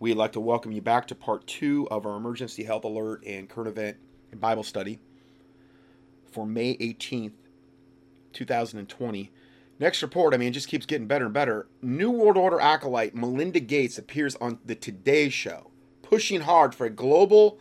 [0.00, 3.50] We'd like to welcome you back to part two of our emergency health alert and
[3.50, 3.98] current event
[4.32, 4.98] and Bible study
[6.32, 7.34] for May 18th,
[8.32, 9.30] 2020.
[9.78, 11.68] Next report, I mean, it just keeps getting better and better.
[11.82, 15.70] New World Order acolyte Melinda Gates appears on the Today Show,
[16.00, 17.58] pushing hard for a global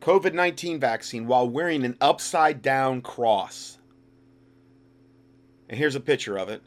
[0.00, 3.78] COVID 19 vaccine while wearing an upside down cross.
[5.68, 6.62] And here's a picture of it.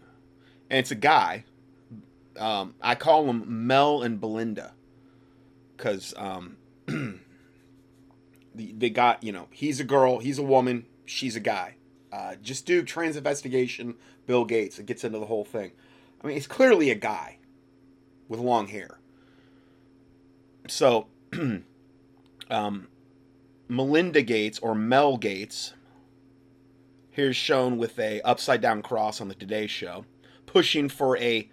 [0.70, 1.45] And it's a guy.
[2.38, 4.73] Um, I call them Mel and Belinda.
[5.80, 6.57] Because um,
[8.54, 11.75] they got, you know, he's a girl, he's a woman, she's a guy.
[12.11, 13.96] Uh, just do trans investigation,
[14.28, 14.78] Bill Gates.
[14.78, 15.71] It gets into the whole thing.
[16.21, 17.38] I mean, it's clearly a guy
[18.28, 19.00] with long hair.
[20.68, 21.07] So,
[22.50, 22.88] um,
[23.69, 25.75] Melinda Gates or Mel Gates,
[27.11, 30.04] here's shown with a upside down cross on the Today Show,
[30.46, 31.50] pushing for a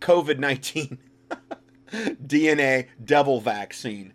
[0.00, 0.98] COVID 19
[1.92, 4.12] DNA devil vaccine.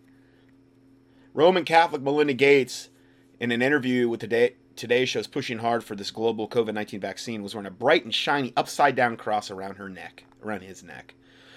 [1.34, 2.90] Roman Catholic Melinda Gates,
[3.40, 7.44] in an interview with Today, Today Show's pushing hard for this global COVID 19 vaccine,
[7.44, 11.16] was wearing a bright and shiny upside down cross around her neck, around his neck.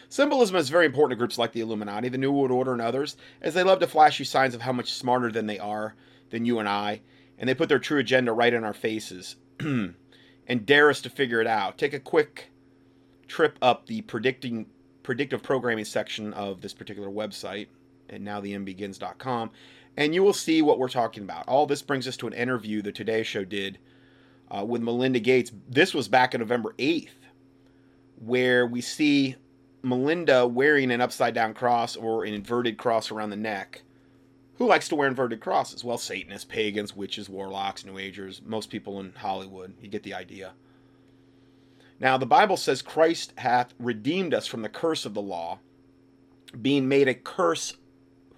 [0.08, 3.16] Symbolism is very important to groups like the Illuminati, the New World Order, and others,
[3.42, 5.94] as they love to flash you signs of how much smarter than they are
[6.30, 7.00] than you and I,
[7.38, 9.94] and they put their true agenda right in our faces and
[10.64, 11.78] dare us to figure it out.
[11.78, 12.50] Take a quick
[13.26, 14.66] trip up the predicting
[15.06, 17.68] predictive programming section of this particular website
[18.08, 19.48] and now the nowtheendbegins.com
[19.96, 21.46] and you will see what we're talking about.
[21.46, 23.78] All this brings us to an interview the Today Show did
[24.50, 25.52] uh, with Melinda Gates.
[25.68, 27.10] This was back on November 8th,
[28.16, 29.36] where we see
[29.80, 33.82] Melinda wearing an upside down cross or an inverted cross around the neck.
[34.56, 35.84] Who likes to wear inverted crosses?
[35.84, 39.72] Well, Satanists, pagans, witches, warlocks, New Agers, most people in Hollywood.
[39.80, 40.54] You get the idea.
[41.98, 45.60] Now, the Bible says Christ hath redeemed us from the curse of the law,
[46.60, 47.74] being made a curse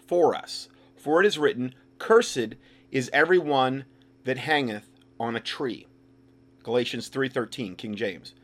[0.06, 0.68] for us.
[0.96, 2.54] For it is written, Cursed
[2.90, 3.84] is every one
[4.24, 5.86] that hangeth on a tree.
[6.62, 8.34] Galatians 3:13, King James.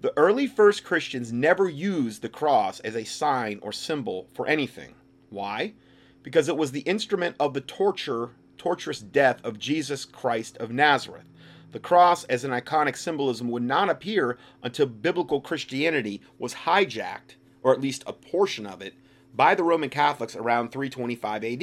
[0.00, 4.94] The early first Christians never used the cross as a sign or symbol for anything.
[5.28, 5.74] Why?
[6.22, 11.28] Because it was the instrument of the torture, torturous death of Jesus Christ of Nazareth.
[11.78, 17.72] The cross as an iconic symbolism would not appear until biblical Christianity was hijacked, or
[17.72, 18.94] at least a portion of it,
[19.32, 21.62] by the Roman Catholics around 325 AD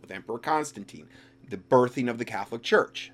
[0.00, 1.08] with Emperor Constantine,
[1.48, 3.12] the birthing of the Catholic Church.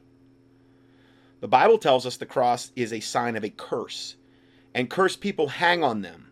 [1.40, 4.16] The Bible tells us the cross is a sign of a curse
[4.74, 6.27] and cursed people hang on them.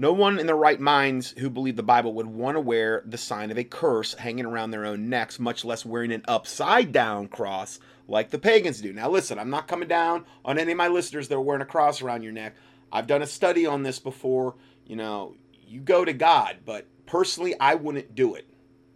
[0.00, 3.18] No one in their right minds who believe the Bible would want to wear the
[3.18, 7.28] sign of a curse hanging around their own necks, much less wearing an upside down
[7.28, 7.78] cross
[8.08, 8.94] like the pagans do.
[8.94, 11.66] Now, listen, I'm not coming down on any of my listeners that are wearing a
[11.66, 12.54] cross around your neck.
[12.90, 14.54] I've done a study on this before.
[14.86, 15.34] You know,
[15.66, 18.48] you go to God, but personally, I wouldn't do it.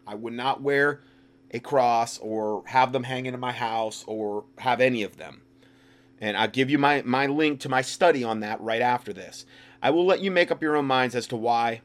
[0.07, 1.03] I would not wear
[1.51, 5.43] a cross or have them hanging in my house or have any of them.
[6.19, 9.45] And I'll give you my, my link to my study on that right after this.
[9.85, 11.83] I will let you make up your own minds as to why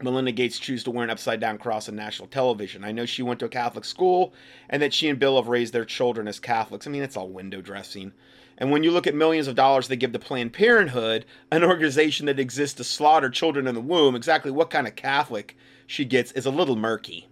[0.00, 2.82] Melinda Gates choose to wear an upside down cross on national television.
[2.82, 4.32] I know she went to a Catholic school
[4.70, 6.86] and that she and Bill have raised their children as Catholics.
[6.86, 8.12] I mean, it's all window dressing.
[8.56, 12.24] And when you look at millions of dollars they give to Planned Parenthood, an organization
[12.24, 16.32] that exists to slaughter children in the womb, exactly what kind of Catholic she gets
[16.32, 17.28] is a little murky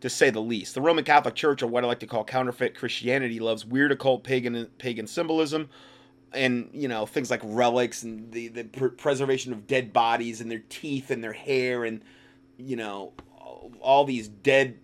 [0.00, 0.74] to say the least.
[0.74, 4.24] The Roman Catholic Church, or what I like to call counterfeit Christianity, loves weird occult
[4.24, 5.70] pagan pagan symbolism,
[6.34, 10.50] and you know things like relics and the the pr- preservation of dead bodies and
[10.50, 12.02] their teeth and their hair and
[12.56, 13.12] you know
[13.80, 14.78] all these dead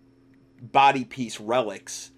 [0.61, 2.11] body piece relics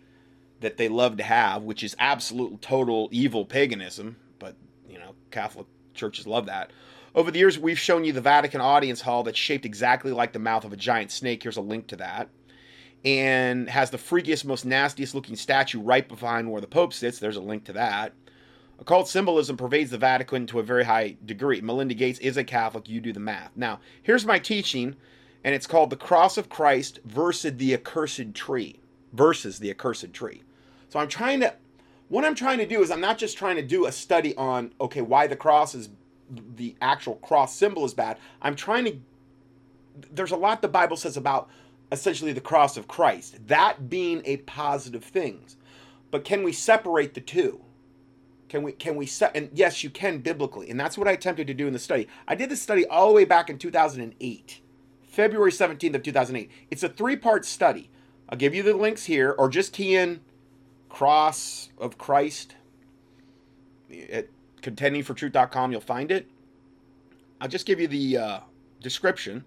[0.61, 4.17] that they love to have, which is absolute total evil paganism.
[4.39, 4.57] But
[4.89, 6.73] you know Catholic churches love that.
[7.15, 10.39] Over the years, we've shown you the Vatican audience hall that's shaped exactly like the
[10.39, 11.43] mouth of a giant snake.
[11.43, 12.31] Here's a link to that
[13.05, 17.19] and has the freakiest, most nastiest looking statue right behind where the Pope sits.
[17.19, 18.13] There's a link to that.
[18.79, 21.61] Occult symbolism pervades the Vatican to a very high degree.
[21.61, 22.89] Melinda Gates is a Catholic.
[22.89, 23.53] You do the math.
[23.55, 24.97] Now, here's my teaching,
[25.45, 28.81] and it's called The Cross of Christ versus the Accursed Tree.
[29.13, 30.43] Versus the Accursed Tree.
[30.89, 31.55] So I'm trying to,
[32.09, 34.73] what I'm trying to do is I'm not just trying to do a study on,
[34.81, 35.91] okay, why the cross is,
[36.57, 38.19] the actual cross symbol is bad.
[38.41, 38.97] I'm trying to,
[40.11, 41.49] there's a lot the Bible says about
[41.93, 45.45] essentially the cross of Christ, that being a positive thing.
[46.11, 47.61] But can we separate the two?
[48.53, 51.47] Can we can we set and yes, you can biblically, and that's what I attempted
[51.47, 52.07] to do in the study.
[52.29, 54.61] I did the study all the way back in 2008,
[55.09, 56.51] February 17th of 2008.
[56.71, 57.89] It's a three-part study.
[58.29, 60.21] I'll give you the links here, or just key in
[60.91, 62.57] cross of Christ
[64.11, 64.29] at
[64.61, 65.73] contendingfortruth.com.
[65.73, 66.29] You'll find it.
[67.41, 68.41] I'll just give you the uh,
[68.83, 69.47] description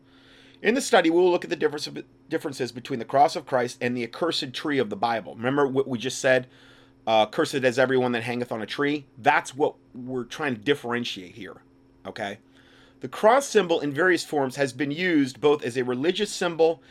[0.64, 1.88] In the study, we will look at the difference,
[2.28, 5.36] differences between the cross of Christ and the accursed tree of the Bible.
[5.36, 6.48] Remember what we just said?
[7.08, 9.06] Uh, cursed is everyone that hangeth on a tree.
[9.18, 11.58] That's what we're trying to differentiate here.
[12.06, 12.40] Okay?
[13.02, 16.82] The cross symbol in various forms has been used both as a religious symbol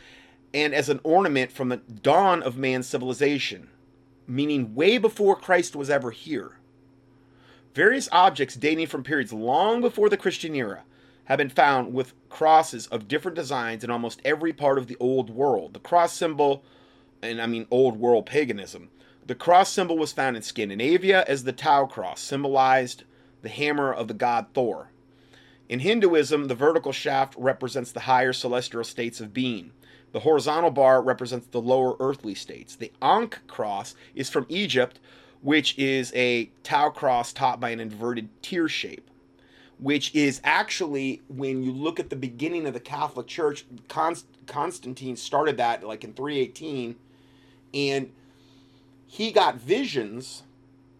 [0.53, 3.67] and as an ornament from the dawn of man's civilization,
[4.25, 6.59] meaning way before Christ was ever here.
[7.73, 10.83] Various objects dating from periods long before the Christian era
[11.25, 15.29] have been found with crosses of different designs in almost every part of the old
[15.29, 15.73] world.
[15.73, 16.63] The cross symbol,
[17.21, 18.89] and I mean old world paganism,
[19.25, 23.03] the cross symbol was found in Scandinavia as the Tau cross, symbolized
[23.41, 24.91] the hammer of the god Thor.
[25.67, 29.71] In Hinduism, the vertical shaft represents the higher celestial states of being.
[30.11, 32.75] The horizontal bar represents the lower earthly states.
[32.75, 34.99] The Ankh cross is from Egypt,
[35.41, 39.09] which is a Tau cross topped by an inverted tear shape,
[39.79, 45.15] which is actually, when you look at the beginning of the Catholic Church, Const- Constantine
[45.15, 46.95] started that like in 318,
[47.73, 48.11] and
[49.15, 50.43] he got visions,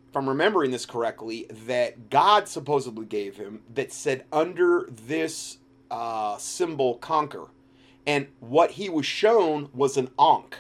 [0.10, 5.58] if I'm remembering this correctly, that God supposedly gave him that said, under this
[5.92, 7.48] uh, symbol, conquer.
[8.08, 10.58] And what he was shown was an Ankh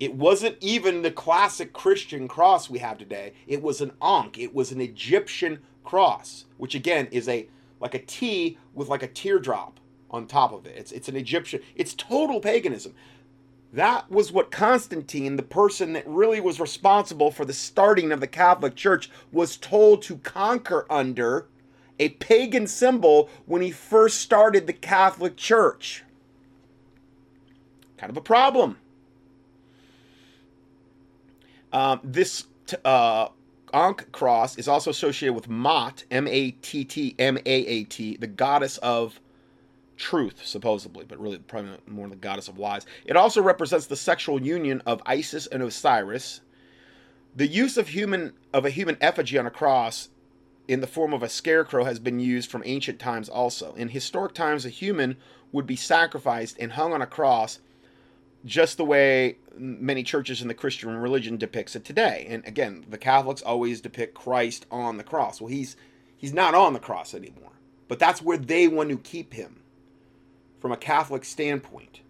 [0.00, 3.32] it wasn't even the classic Christian cross we have today.
[3.46, 4.38] It was an Ankh.
[4.38, 7.48] It was an Egyptian cross, which again is a
[7.80, 9.78] like a T with like a teardrop
[10.10, 10.76] on top of it.
[10.76, 11.60] It's it's an Egyptian.
[11.76, 12.94] It's total paganism.
[13.74, 18.28] That was what Constantine, the person that really was responsible for the starting of the
[18.28, 21.48] Catholic Church, was told to conquer under
[21.98, 26.04] a pagan symbol when he first started the Catholic Church.
[27.96, 28.78] Kind of a problem.
[31.72, 32.46] Um, this
[32.84, 33.26] uh,
[33.72, 38.16] Ankh cross is also associated with Maat, M A T T M A A T,
[38.18, 39.18] the goddess of
[39.96, 42.86] truth, supposedly, but really probably more the goddess of lies.
[43.04, 46.40] It also represents the sexual union of Isis and Osiris.
[47.36, 50.08] The use of human of a human effigy on a cross
[50.66, 53.74] in the form of a scarecrow has been used from ancient times also.
[53.74, 55.16] In historic times, a human
[55.52, 57.58] would be sacrificed and hung on a cross
[58.44, 62.26] just the way many churches in the Christian religion depicts it today.
[62.28, 65.40] And again, the Catholics always depict Christ on the cross.
[65.40, 65.76] Well, he's
[66.16, 67.52] he's not on the cross anymore.
[67.88, 69.60] But that's where they want to keep him
[70.64, 72.00] from a Catholic standpoint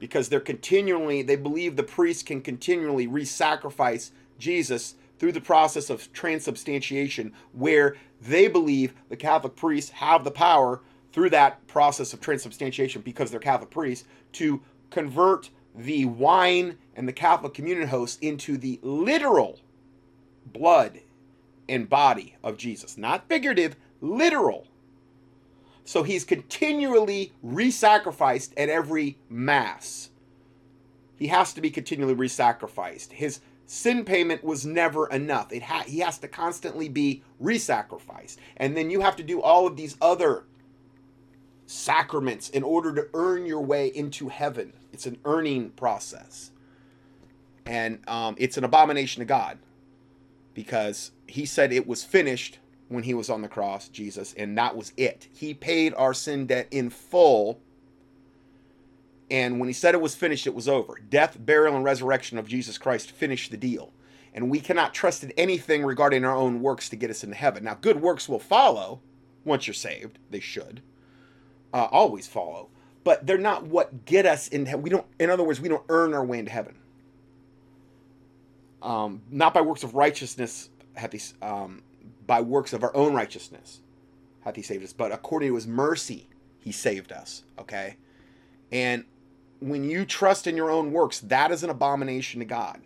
[0.00, 6.12] because they're continually they believe the priest can continually re-sacrifice Jesus through the process of
[6.12, 10.80] transubstantiation where they believe the Catholic priests have the power
[11.12, 14.60] through that process of transubstantiation because they're Catholic priests to
[14.90, 19.60] convert the wine and the Catholic communion host into the literal
[20.46, 20.98] blood
[21.68, 22.98] and body of Jesus.
[22.98, 24.66] Not figurative, literal.
[25.90, 30.10] So he's continually re sacrificed at every Mass.
[31.16, 33.12] He has to be continually re sacrificed.
[33.12, 35.50] His sin payment was never enough.
[35.50, 38.38] It ha- he has to constantly be re sacrificed.
[38.56, 40.44] And then you have to do all of these other
[41.66, 44.72] sacraments in order to earn your way into heaven.
[44.92, 46.52] It's an earning process.
[47.66, 49.58] And um, it's an abomination to God
[50.54, 52.60] because he said it was finished
[52.90, 55.28] when he was on the cross, Jesus, and that was it.
[55.32, 57.60] He paid our sin debt in full.
[59.30, 60.94] And when he said it was finished, it was over.
[61.08, 63.92] Death, burial, and resurrection of Jesus Christ finished the deal.
[64.34, 67.62] And we cannot trust in anything regarding our own works to get us into heaven.
[67.62, 69.00] Now, good works will follow
[69.44, 70.18] once you're saved.
[70.28, 70.82] They should
[71.72, 72.70] uh, always follow,
[73.04, 74.76] but they're not what get us into.
[74.76, 75.06] We don't.
[75.20, 76.74] In other words, we don't earn our way into heaven.
[78.82, 81.82] Um, not by works of righteousness hath he, um,
[82.30, 83.80] by works of our own righteousness
[84.44, 86.28] hath he saved us, but according to his mercy
[86.60, 87.42] he saved us.
[87.58, 87.96] Okay,
[88.70, 89.04] and
[89.58, 92.82] when you trust in your own works, that is an abomination to God,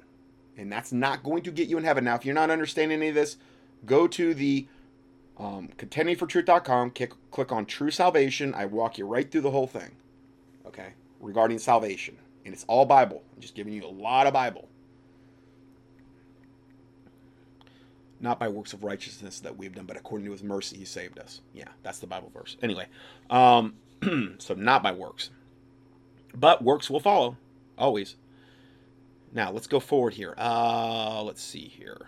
[0.56, 2.04] and that's not going to get you in heaven.
[2.04, 3.36] Now, if you're not understanding any of this,
[3.84, 4.66] go to the
[5.38, 8.54] um, contendingfortruth.com, click, click on True Salvation.
[8.54, 9.90] I walk you right through the whole thing,
[10.66, 12.16] okay, regarding salvation.
[12.46, 13.22] And it's all Bible.
[13.34, 14.70] I'm just giving you a lot of Bible.
[18.24, 21.18] Not by works of righteousness that we've done, but according to his mercy, he saved
[21.18, 21.42] us.
[21.52, 22.56] Yeah, that's the Bible verse.
[22.62, 22.86] Anyway,
[23.28, 23.74] um,
[24.38, 25.28] so not by works.
[26.34, 27.36] But works will follow,
[27.76, 28.16] always.
[29.34, 30.34] Now, let's go forward here.
[30.38, 31.98] Uh, let's see here.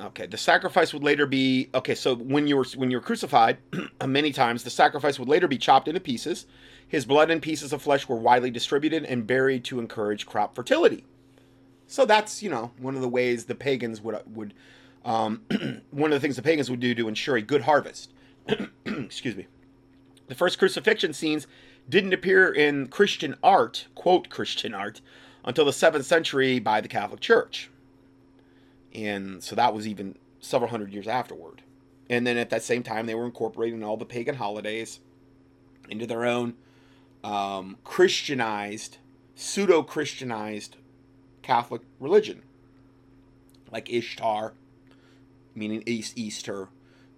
[0.00, 1.94] Okay, the sacrifice would later be okay.
[1.94, 3.58] So when you were when you were crucified,
[4.04, 6.46] many times the sacrifice would later be chopped into pieces.
[6.88, 11.04] His blood and pieces of flesh were widely distributed and buried to encourage crop fertility.
[11.90, 14.54] So that's you know one of the ways the pagans would would
[15.04, 15.42] um,
[15.90, 18.12] one of the things the pagans would do to ensure a good harvest.
[18.86, 19.48] Excuse me.
[20.28, 21.48] The first crucifixion scenes
[21.88, 25.00] didn't appear in Christian art, quote Christian art,
[25.44, 27.70] until the 7th century by the Catholic Church.
[28.94, 31.62] And so that was even several hundred years afterward.
[32.08, 35.00] And then at that same time, they were incorporating all the pagan holidays
[35.88, 36.54] into their own
[37.24, 38.98] um, Christianized,
[39.34, 40.76] pseudo Christianized
[41.50, 42.42] Catholic religion,
[43.72, 44.52] like Ishtar,
[45.56, 46.68] meaning East Easter,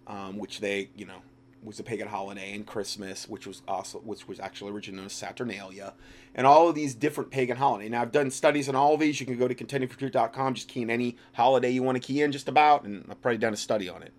[0.06, 1.18] um, which they, you know,
[1.62, 5.12] was a pagan holiday, and Christmas, which was also which was actually originally known as
[5.12, 5.92] Saturnalia,
[6.34, 7.90] and all of these different pagan holidays.
[7.90, 9.20] Now I've done studies on all of these.
[9.20, 12.32] You can go to contendingfortruth.com, just key in any holiday you want to key in,
[12.32, 14.14] just about, and I've probably done a study on it.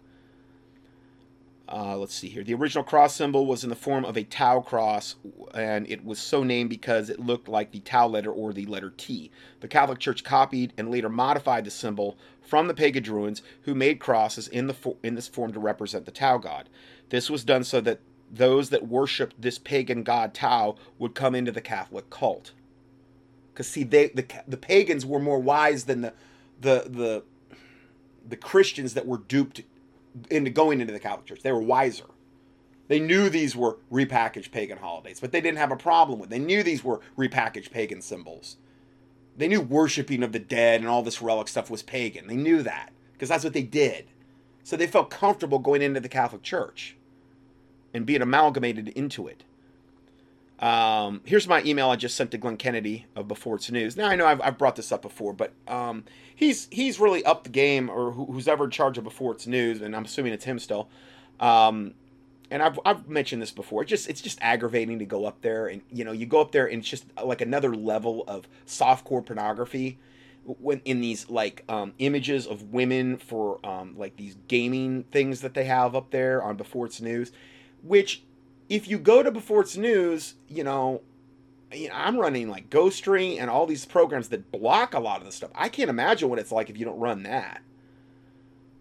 [1.73, 2.43] Uh, let's see here.
[2.43, 5.15] The original cross symbol was in the form of a tau cross,
[5.55, 8.93] and it was so named because it looked like the tau letter or the letter
[8.95, 9.31] T.
[9.59, 13.99] The Catholic Church copied and later modified the symbol from the pagan Druids, who made
[13.99, 16.69] crosses in the fo- in this form to represent the tau god.
[17.09, 18.01] This was done so that
[18.31, 22.51] those that worshipped this pagan god Tau would come into the Catholic cult.
[23.51, 26.13] Because see, they the the pagans were more wise than the
[26.61, 27.23] the the
[28.29, 29.61] the Christians that were duped
[30.29, 31.41] into going into the Catholic Church.
[31.41, 32.05] They were wiser.
[32.87, 36.29] They knew these were repackaged pagan holidays, but they didn't have a problem with.
[36.29, 36.31] It.
[36.31, 38.57] They knew these were repackaged pagan symbols.
[39.37, 42.27] They knew worshiping of the dead and all this relic stuff was pagan.
[42.27, 44.05] They knew that because that's what they did.
[44.63, 46.95] So they felt comfortable going into the Catholic Church
[47.93, 49.43] and being amalgamated into it.
[50.63, 53.97] Um, here's my email I just sent to Glenn Kennedy of Before It's News.
[53.97, 57.43] Now I know I've, I've brought this up before, but um, he's he's really up
[57.43, 60.31] the game, or who, who's ever in charge of Before It's News, and I'm assuming
[60.31, 60.87] it's him still.
[61.41, 61.95] Um,
[62.49, 63.81] and I've, I've mentioned this before.
[63.81, 66.53] It's just it's just aggravating to go up there, and you know you go up
[66.53, 69.97] there and it's just like another level of softcore pornography
[70.45, 75.55] when in these like um, images of women for um, like these gaming things that
[75.55, 77.33] they have up there on Before It's News,
[77.81, 78.23] which
[78.73, 81.01] if you go to Before It's News, you know,
[81.93, 85.51] I'm running like Ghostery and all these programs that block a lot of the stuff.
[85.53, 87.61] I can't imagine what it's like if you don't run that.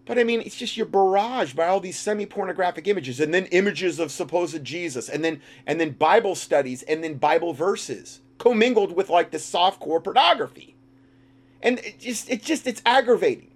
[0.05, 3.99] But I mean, it's just you're barraged by all these semi-pornographic images, and then images
[3.99, 9.09] of supposed Jesus, and then and then Bible studies, and then Bible verses commingled with
[9.09, 10.75] like this softcore pornography
[11.63, 13.49] and it just it just it's aggravating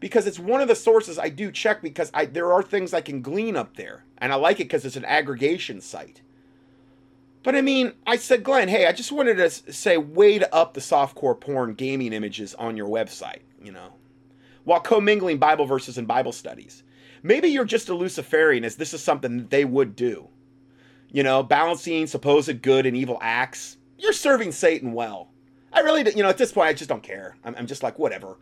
[0.00, 3.00] because it's one of the sources I do check because I there are things I
[3.00, 6.22] can glean up there, and I like it because it's an aggregation site.
[7.42, 10.74] But I mean, I said, Glenn, hey, I just wanted to say, way to up
[10.74, 13.92] the softcore porn gaming images on your website, you know,
[14.64, 16.82] while commingling Bible verses and Bible studies.
[17.22, 20.28] Maybe you're just a Luciferian, as this is something that they would do.
[21.10, 23.78] You know, balancing supposed good and evil acts.
[23.98, 25.30] You're serving Satan well.
[25.72, 27.36] I really, you know, at this point, I just don't care.
[27.44, 28.36] I'm, I'm just like, whatever.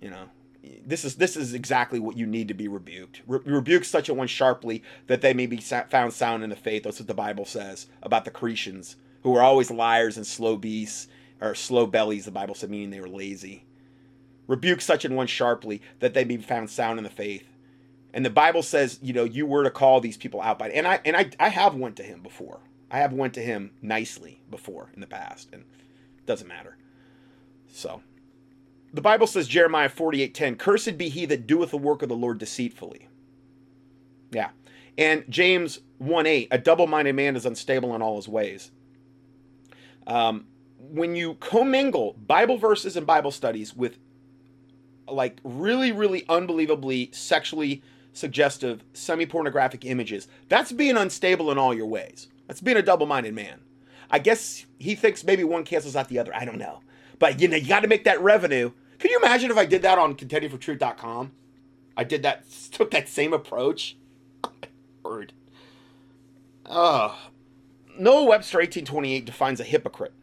[0.00, 0.24] You know,
[0.62, 3.22] this is this is exactly what you need to be rebuked.
[3.26, 6.82] Re- rebuke such a one sharply that they may be found sound in the faith.
[6.82, 11.08] That's what the Bible says about the Cretians, who were always liars and slow beasts
[11.40, 12.26] or slow bellies.
[12.26, 13.64] The Bible said, meaning they were lazy.
[14.46, 17.46] Rebuke such an one sharply that they may be found sound in the faith.
[18.12, 20.86] And the Bible says, you know, you were to call these people out by, and
[20.86, 22.60] I and I I have went to him before.
[22.90, 26.76] I have went to him nicely before in the past, and it doesn't matter.
[27.72, 28.02] So,
[28.92, 32.38] the Bible says Jeremiah 48:10, "Cursed be he that doeth the work of the Lord
[32.38, 33.08] deceitfully."
[34.30, 34.50] Yeah.
[34.98, 38.70] And James 1:8, "A double-minded man is unstable in all his ways."
[40.06, 40.46] Um,
[40.78, 43.98] when you commingle Bible verses and Bible studies with
[45.06, 47.82] like really, really unbelievably sexually
[48.12, 52.28] suggestive, semi pornographic images, that's being unstable in all your ways.
[52.46, 53.60] That's being a double minded man.
[54.10, 56.34] I guess he thinks maybe one cancels out the other.
[56.34, 56.80] I don't know.
[57.20, 58.72] But you know, you got to make that revenue.
[58.98, 61.30] Can you imagine if I did that on contendingfortruth.com?
[61.96, 63.96] I did that, took that same approach.
[65.04, 65.32] Word.
[66.66, 67.14] Uh,
[67.98, 70.14] Noah Webster 1828 defines a hypocrite.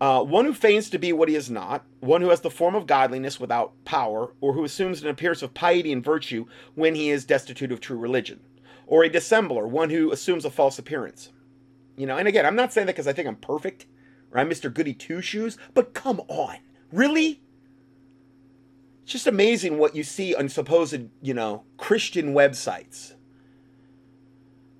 [0.00, 2.74] Uh, one who feigns to be what he is not, one who has the form
[2.74, 7.08] of godliness without power, or who assumes an appearance of piety and virtue when he
[7.08, 8.40] is destitute of true religion,
[8.88, 11.30] or a dissembler, one who assumes a false appearance.
[11.96, 13.86] You know, and again, I'm not saying that because I think I'm perfect
[14.32, 14.72] or I'm Mr.
[14.72, 16.58] Goody Two Shoes, but come on.
[16.90, 17.42] Really?
[19.02, 23.14] It's just amazing what you see on supposed, you know, Christian websites.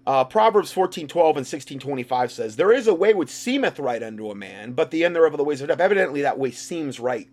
[0.06, 4.34] Uh, Proverbs 14:12 and 16:25 says, There is a way which seemeth right unto a
[4.34, 5.80] man, but the end thereof of the ways of death.
[5.80, 7.28] Evidently, that way seems right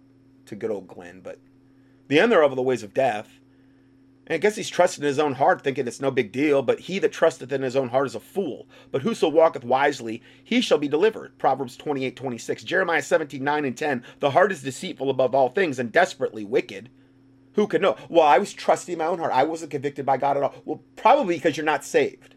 [0.46, 1.40] to good old Glenn, but
[2.08, 3.38] the end thereof of the ways of death.
[4.30, 6.62] And I guess he's trusting in his own heart, thinking it's no big deal.
[6.62, 8.68] But he that trusteth in his own heart is a fool.
[8.92, 11.38] But whoso walketh wisely, he shall be delivered.
[11.40, 12.64] Proverbs 28, 26.
[12.64, 14.04] Jeremiah 17, 9 and 10.
[14.20, 16.90] The heart is deceitful above all things and desperately wicked.
[17.54, 17.98] Who can know?
[18.08, 19.34] Well, I was trusting my own heart.
[19.34, 20.54] I wasn't convicted by God at all.
[20.64, 22.36] Well, probably because you're not saved.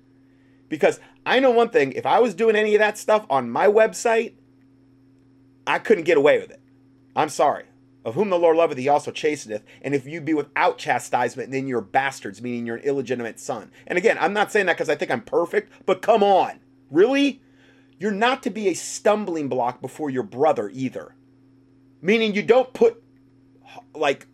[0.71, 3.67] Because I know one thing if I was doing any of that stuff on my
[3.67, 4.33] website,
[5.67, 6.61] I couldn't get away with it.
[7.15, 7.65] I'm sorry.
[8.04, 9.62] Of whom the Lord loveth, he also chasteneth.
[9.80, 13.71] And if you be without chastisement, then you're bastards, meaning you're an illegitimate son.
[13.87, 16.59] And again, I'm not saying that because I think I'm perfect, but come on.
[16.90, 17.42] Really?
[17.99, 21.14] You're not to be a stumbling block before your brother either.
[22.00, 23.00] Meaning you don't put
[23.94, 24.26] like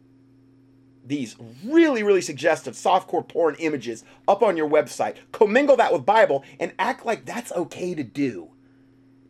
[1.04, 6.44] these really, really suggestive softcore porn images up on your website, commingle that with Bible,
[6.58, 8.50] and act like that's okay to do.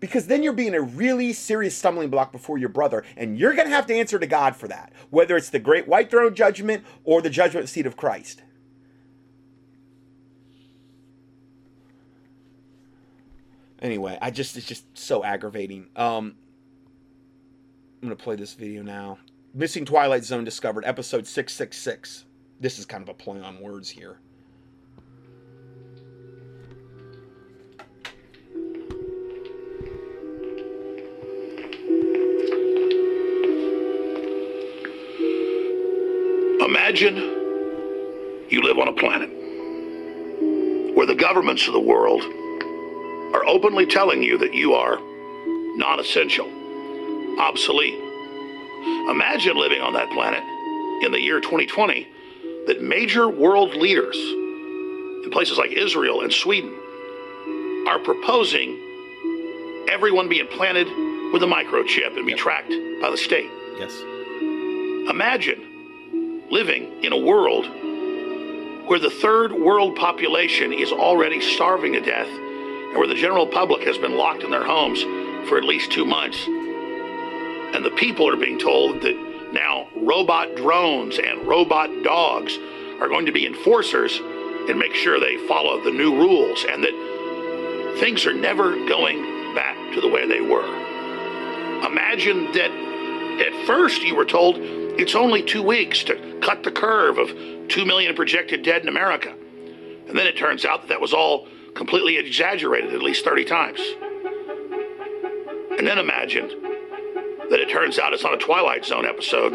[0.00, 3.66] Because then you're being a really serious stumbling block before your brother, and you're going
[3.68, 6.84] to have to answer to God for that, whether it's the great white throne judgment
[7.04, 8.42] or the judgment seat of Christ.
[13.80, 15.86] Anyway, I just it's just so aggravating.
[15.94, 16.34] Um
[18.00, 19.18] I'm going to play this video now.
[19.54, 22.26] Missing Twilight Zone discovered, episode 666.
[22.60, 24.20] This is kind of a play on words here.
[36.88, 37.16] Imagine
[38.48, 39.28] you live on a planet
[40.96, 42.22] where the governments of the world
[43.34, 44.96] are openly telling you that you are
[45.76, 46.46] non essential,
[47.40, 47.92] obsolete.
[49.10, 50.42] Imagine living on that planet
[51.04, 52.08] in the year 2020
[52.68, 56.72] that major world leaders in places like Israel and Sweden
[57.86, 58.70] are proposing
[59.90, 60.86] everyone be implanted
[61.34, 62.40] with a microchip and be Yep.
[62.40, 63.50] tracked by the state.
[63.78, 63.94] Yes.
[65.10, 65.67] Imagine
[66.50, 67.66] living in a world
[68.88, 73.82] where the third world population is already starving to death and where the general public
[73.86, 75.02] has been locked in their homes
[75.48, 76.42] for at least two months.
[76.46, 82.56] And the people are being told that now robot drones and robot dogs
[83.00, 84.18] are going to be enforcers
[84.68, 89.76] and make sure they follow the new rules and that things are never going back
[89.94, 90.66] to the way they were.
[91.86, 92.70] Imagine that
[93.46, 94.56] at first you were told
[94.98, 97.28] it's only two weeks to cut the curve of
[97.68, 99.32] 2 million projected dead in America.
[100.08, 103.80] And then it turns out that that was all completely exaggerated at least 30 times.
[105.78, 106.48] And then imagine
[107.50, 109.52] that it turns out it's not a Twilight Zone episode,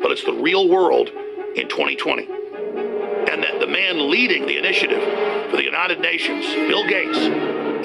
[0.00, 1.08] but it's the real world
[1.56, 2.24] in 2020.
[2.24, 5.02] And that the man leading the initiative
[5.50, 7.18] for the United Nations, Bill Gates,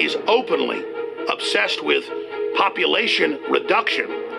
[0.00, 0.84] is openly
[1.28, 2.04] obsessed with
[2.56, 4.29] population reduction.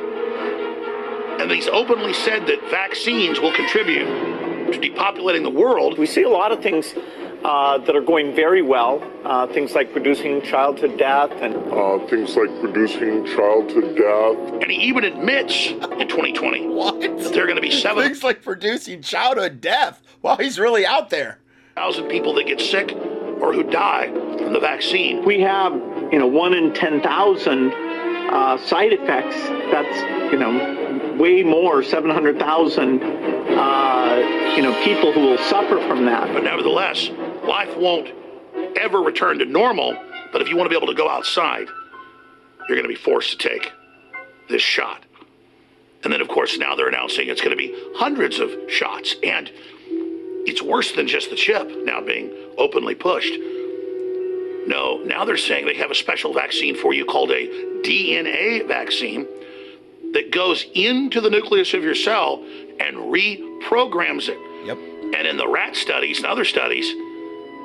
[1.41, 4.05] And he's openly said that vaccines will contribute
[4.71, 5.97] to depopulating the world.
[5.97, 6.93] We see a lot of things
[7.43, 12.35] uh, that are going very well, uh, things like reducing childhood death and uh, things
[12.35, 14.61] like reducing childhood death.
[14.61, 17.01] And he even admits in 2020 What?
[17.01, 20.85] that there are going to be seven Things like producing childhood death while he's really
[20.85, 21.39] out there.
[21.73, 22.91] Thousand people that get sick
[23.41, 25.25] or who die from the vaccine.
[25.25, 25.73] we have,
[26.13, 29.35] you know, one in 10,000 uh, side effects.
[29.71, 30.80] That's, you know,
[31.21, 36.33] way more, 700,000, uh, you know, people who will suffer from that.
[36.33, 37.09] But nevertheless,
[37.47, 38.11] life won't
[38.75, 39.95] ever return to normal.
[40.31, 41.67] But if you want to be able to go outside,
[42.67, 43.71] you're going to be forced to take
[44.49, 45.03] this shot.
[46.03, 49.15] And then, of course, now they're announcing it's going to be hundreds of shots.
[49.21, 49.51] And
[50.47, 53.33] it's worse than just the chip now being openly pushed.
[54.65, 57.47] No, now they're saying they have a special vaccine for you called a
[57.83, 59.27] DNA vaccine
[60.13, 62.43] that goes into the nucleus of your cell
[62.79, 64.37] and reprograms it.
[64.65, 64.77] Yep.
[65.17, 66.87] And in the rat studies and other studies,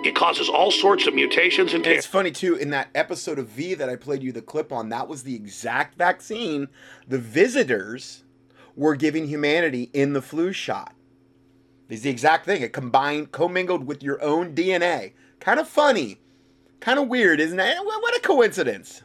[0.05, 3.49] it causes all sorts of mutations and And it's funny too, in that episode of
[3.49, 6.69] V that I played you the clip on, that was the exact vaccine
[7.09, 8.25] the visitors
[8.77, 10.95] were giving humanity in the flu shot.
[11.89, 12.63] It's the exact thing.
[12.63, 15.13] It combined, commingled with your own DNA.
[15.41, 16.21] Kind of funny.
[16.81, 17.77] Kind of weird, isn't it?
[17.79, 19.03] What what a coincidence.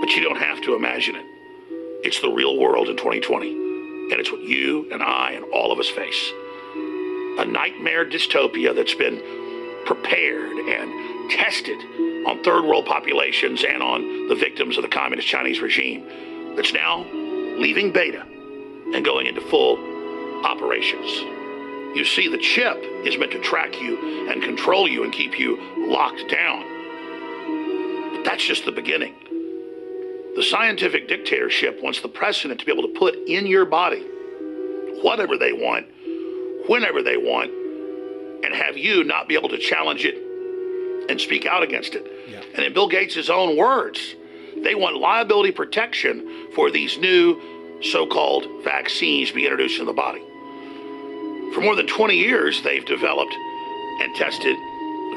[0.00, 1.26] But you don't have to imagine it.
[2.04, 5.78] It's the real world in 2020, and it's what you and I and all of
[5.78, 6.32] us face.
[7.38, 9.20] A nightmare dystopia that's been
[9.84, 11.78] prepared and tested
[12.26, 17.04] on third world populations and on the victims of the communist Chinese regime that's now
[17.58, 18.22] leaving beta
[18.94, 19.76] and going into full
[20.44, 21.10] operations.
[21.96, 25.58] You see, the chip is meant to track you and control you and keep you
[25.90, 26.62] locked down.
[28.14, 29.14] But that's just the beginning.
[30.38, 34.06] The scientific dictatorship wants the president to be able to put in your body
[35.02, 35.86] whatever they want,
[36.68, 37.50] whenever they want,
[38.44, 40.14] and have you not be able to challenge it
[41.10, 42.06] and speak out against it.
[42.28, 42.40] Yeah.
[42.54, 44.14] And in Bill Gates' own words,
[44.62, 50.20] they want liability protection for these new so called vaccines being introduced in the body.
[51.52, 54.56] For more than 20 years, they've developed and tested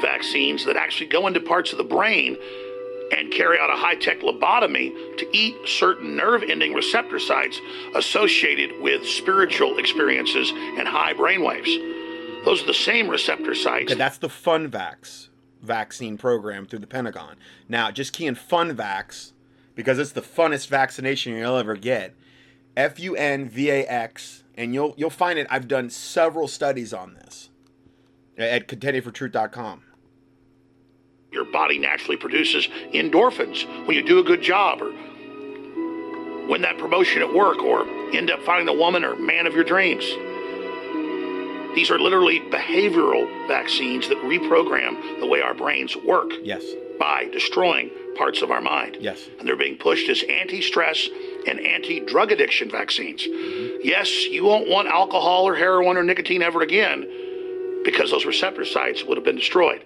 [0.02, 2.36] vaccines that actually go into parts of the brain
[3.12, 7.60] and carry out a high tech lobotomy to eat certain nerve ending receptor sites
[7.96, 12.46] associated with spiritual experiences and high brainwaves.
[12.46, 13.92] Those are the same receptor sites.
[13.92, 15.30] Okay, that's the FunVax
[15.62, 17.36] vaccine program through the Pentagon.
[17.70, 19.34] Now, just key in FunVax
[19.76, 22.16] because it's the funnest vaccination you'll ever get.
[22.76, 25.46] F U N V A X, and you'll you'll find it.
[25.50, 27.50] I've done several studies on this
[28.38, 29.84] at contendingfortruth.com
[31.32, 34.92] your body naturally produces endorphins when you do a good job or
[36.48, 39.64] win that promotion at work or end up finding the woman or man of your
[39.64, 40.04] dreams.
[41.74, 46.32] These are literally behavioral vaccines that reprogram the way our brains work.
[46.44, 46.64] Yes.
[47.00, 48.98] By destroying parts of our mind.
[49.00, 49.30] Yes.
[49.40, 51.08] And they're being pushed as anti stress
[51.48, 53.26] and anti drug addiction vaccines.
[53.26, 53.80] Mm-hmm.
[53.84, 57.08] Yes, you won't want alcohol or heroin or nicotine ever again
[57.86, 59.84] because those receptor sites would have been destroyed.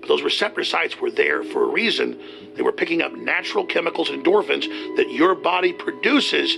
[0.00, 2.18] But those receptor sites were there for a reason.
[2.56, 6.56] They were picking up natural chemicals and endorphins that your body produces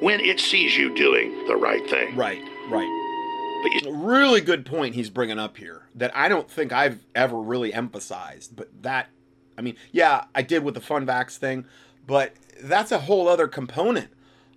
[0.00, 2.16] when it sees you doing the right thing.
[2.16, 3.60] Right, right.
[3.62, 7.40] But you, really good point he's bringing up here that I don't think I've ever
[7.40, 8.54] really emphasized.
[8.54, 9.08] But that,
[9.56, 11.64] I mean, yeah, I did with the FunVax thing,
[12.06, 14.10] but that's a whole other component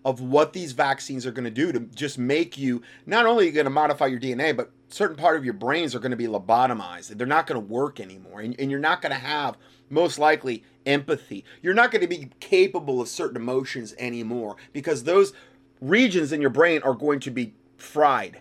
[0.08, 3.66] of what these vaccines are going to do to just make you not only going
[3.66, 7.10] to modify your DNA, but certain part of your brains are going to be lobotomized.
[7.10, 9.58] They're not going to work anymore, and, and you're not going to have
[9.90, 11.44] most likely empathy.
[11.62, 15.34] You're not going to be capable of certain emotions anymore because those
[15.82, 18.40] regions in your brain are going to be fried.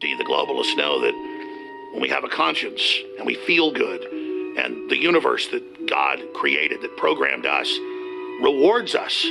[0.00, 4.88] See, the globalists know that when we have a conscience and we feel good, and
[4.90, 7.68] the universe that God created, that programmed us,
[8.40, 9.26] rewards us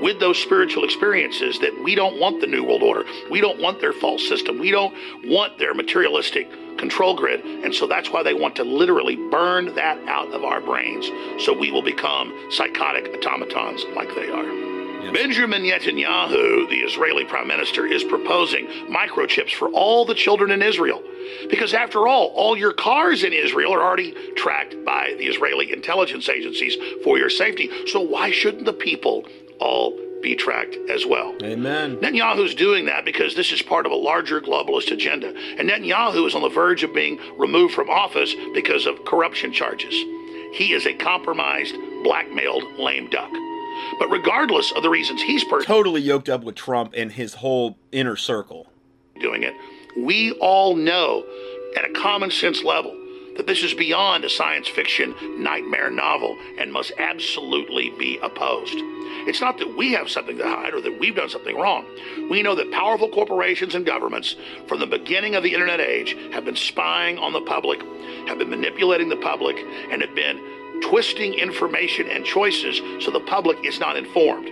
[0.00, 3.04] with those spiritual experiences that we don't want the New World Order.
[3.30, 4.58] We don't want their false system.
[4.58, 7.44] We don't want their materialistic control grid.
[7.44, 11.10] And so that's why they want to literally burn that out of our brains
[11.44, 14.78] so we will become psychotic automatons like they are.
[15.00, 15.12] Yes.
[15.12, 21.02] Benjamin Netanyahu, the Israeli prime minister, is proposing microchips for all the children in Israel.
[21.50, 26.28] Because after all, all your cars in Israel are already tracked by the Israeli intelligence
[26.28, 27.70] agencies for your safety.
[27.86, 29.24] So why shouldn't the people
[29.60, 31.34] all be tracked as well.
[31.42, 31.96] Amen.
[31.98, 35.28] Netanyahu's doing that because this is part of a larger globalist agenda.
[35.58, 39.94] And Netanyahu is on the verge of being removed from office because of corruption charges.
[40.52, 43.30] He is a compromised, blackmailed lame duck.
[43.98, 47.78] But regardless of the reasons he's per- totally yoked up with Trump and his whole
[47.92, 48.66] inner circle
[49.20, 49.54] doing it,
[49.96, 51.24] we all know
[51.76, 52.92] at a common sense level
[53.38, 58.74] that this is beyond a science fiction nightmare novel and must absolutely be opposed.
[59.26, 61.86] It's not that we have something to hide or that we've done something wrong.
[62.28, 66.44] We know that powerful corporations and governments from the beginning of the internet age have
[66.44, 67.80] been spying on the public,
[68.26, 69.56] have been manipulating the public,
[69.90, 74.50] and have been twisting information and choices so the public is not informed.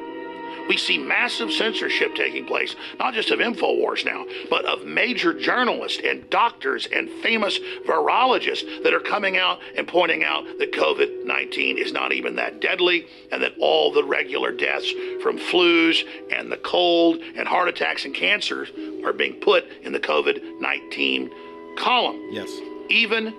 [0.69, 6.01] We see massive censorship taking place, not just of InfoWars now, but of major journalists
[6.05, 11.79] and doctors and famous virologists that are coming out and pointing out that COVID 19
[11.79, 14.91] is not even that deadly and that all the regular deaths
[15.23, 16.03] from flus
[16.33, 18.69] and the cold and heart attacks and cancers
[19.05, 21.31] are being put in the COVID 19
[21.77, 22.21] column.
[22.31, 22.51] Yes.
[22.89, 23.35] Even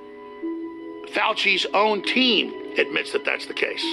[1.14, 3.84] Fauci's own team admits that that's the case.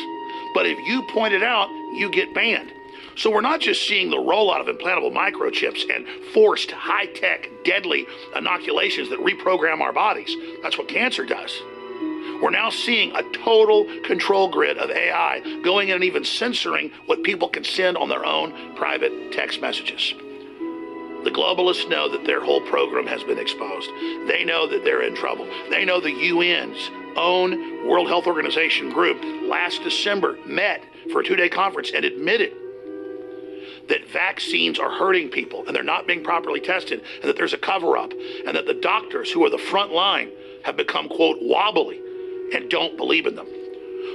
[0.54, 2.70] But if you point it out, you get banned.
[3.16, 8.06] So we're not just seeing the rollout of implantable microchips and forced high tech, deadly
[8.34, 10.34] inoculations that reprogram our bodies.
[10.62, 11.56] That's what cancer does.
[12.42, 17.22] We're now seeing a total control grid of AI going in and even censoring what
[17.22, 20.14] people can send on their own private text messages.
[21.22, 23.88] The globalists know that their whole program has been exposed.
[24.26, 25.48] They know that they're in trouble.
[25.70, 31.36] They know the UN's own World Health Organization group last December met for a two
[31.36, 32.52] day conference and admitted
[33.88, 37.58] that vaccines are hurting people and they're not being properly tested and that there's a
[37.58, 38.12] cover up
[38.46, 40.30] and that the doctors who are the front line
[40.64, 42.00] have become, quote, wobbly
[42.54, 43.46] and don't believe in them.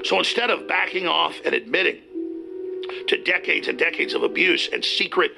[0.03, 2.01] So instead of backing off and admitting
[3.07, 5.31] to decades and decades of abuse and secret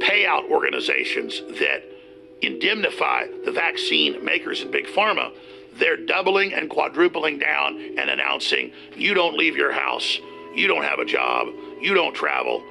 [0.00, 1.82] payout organizations that
[2.42, 5.32] indemnify the vaccine makers and big pharma,
[5.74, 10.18] they're doubling and quadrupling down and announcing you don't leave your house,
[10.54, 11.48] you don't have a job,
[11.80, 12.62] you don't travel,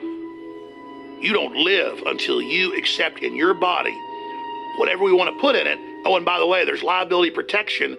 [1.21, 3.95] you don't live until you accept in your body
[4.77, 5.77] whatever we want to put in it.
[6.05, 7.97] Oh, and by the way, there's liability protection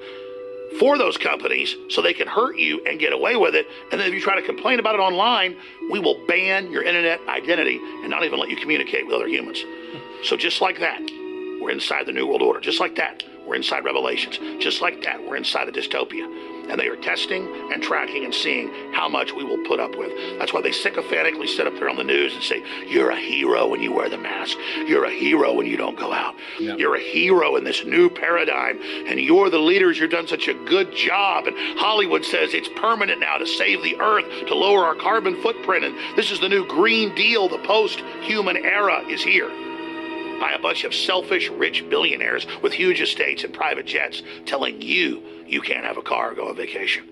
[0.79, 3.67] for those companies so they can hurt you and get away with it.
[3.93, 5.57] And then if you try to complain about it online,
[5.91, 9.63] we will ban your internet identity and not even let you communicate with other humans.
[10.23, 11.01] So just like that,
[11.61, 12.61] we're inside the New World Order.
[12.61, 14.39] Just like that, we're inside Revelations.
[14.63, 16.25] Just like that, we're inside a dystopia.
[16.69, 20.13] And they are testing and tracking and seeing how much we will put up with.
[20.39, 23.67] That's why they sycophantically sit up there on the news and say, You're a hero
[23.67, 24.57] when you wear the mask.
[24.87, 26.35] You're a hero when you don't go out.
[26.61, 26.79] Yep.
[26.79, 28.81] You're a hero in this new paradigm.
[29.07, 29.99] And you're the leaders.
[29.99, 31.47] You've done such a good job.
[31.47, 35.85] And Hollywood says it's permanent now to save the earth, to lower our carbon footprint.
[35.85, 37.49] And this is the new Green Deal.
[37.49, 39.49] The post human era is here
[40.41, 45.23] by a bunch of selfish, rich billionaires with huge estates and private jets telling you
[45.51, 47.09] you can't have a car or go on vacation.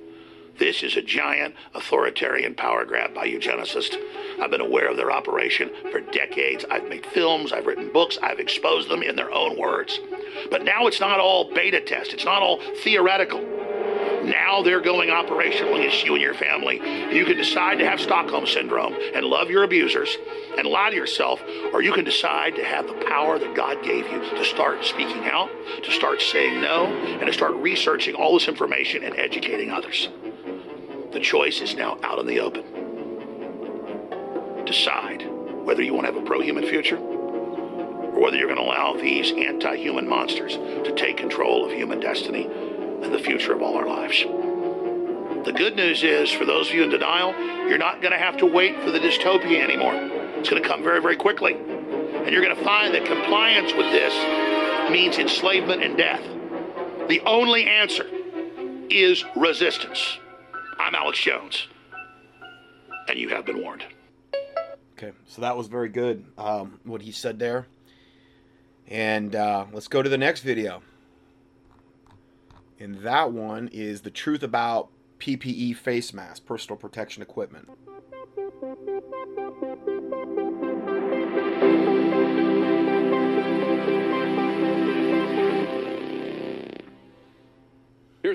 [0.58, 3.96] This is a giant authoritarian power grab by eugenicists.
[4.40, 6.64] I've been aware of their operation for decades.
[6.68, 10.00] I've made films, I've written books, I've exposed them in their own words.
[10.50, 13.40] But now it's not all beta test, it's not all theoretical.
[14.24, 16.76] Now they're going operational against you and your family.
[17.14, 20.16] You can decide to have Stockholm Syndrome and love your abusers
[20.58, 21.40] and lie to yourself,
[21.72, 25.24] or you can decide to have the power that God gave you to start speaking
[25.26, 25.48] out,
[25.84, 30.08] to start saying no, and to start researching all this information and educating others.
[31.12, 32.64] The choice is now out in the open.
[34.66, 35.24] Decide
[35.64, 38.94] whether you want to have a pro human future or whether you're going to allow
[38.94, 43.76] these anti human monsters to take control of human destiny and the future of all
[43.76, 44.24] our lives.
[45.44, 47.32] The good news is, for those of you in denial,
[47.68, 50.17] you're not going to have to wait for the dystopia anymore.
[50.38, 51.54] It's going to come very, very quickly.
[51.54, 54.14] And you're going to find that compliance with this
[54.90, 56.22] means enslavement and death.
[57.08, 58.06] The only answer
[58.88, 60.18] is resistance.
[60.78, 61.66] I'm Alex Jones,
[63.08, 63.84] and you have been warned.
[64.92, 67.66] Okay, so that was very good, um, what he said there.
[68.86, 70.82] And uh, let's go to the next video.
[72.78, 77.68] And that one is the truth about PPE face mask, personal protection equipment.
[78.60, 78.70] Here's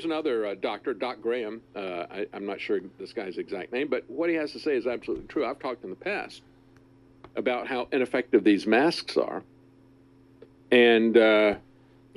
[0.05, 1.61] another uh, doctor, Doc Graham.
[1.75, 4.77] Uh, I, am not sure this guy's exact name, but what he has to say
[4.77, 5.45] is absolutely true.
[5.45, 6.41] I've talked in the past
[7.35, 9.43] about how ineffective these masks are.
[10.71, 11.55] And uh,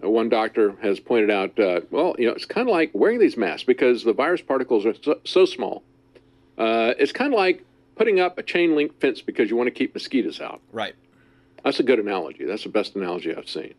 [0.01, 3.37] one doctor has pointed out, uh, well, you know, it's kind of like wearing these
[3.37, 5.83] masks because the virus particles are so, so small.
[6.57, 7.65] Uh, it's kind of like
[7.97, 10.61] putting up a chain link fence because you want to keep mosquitoes out.
[10.73, 10.95] Right.
[11.65, 12.45] That's a good analogy.
[12.45, 13.75] That's the best analogy I've seen.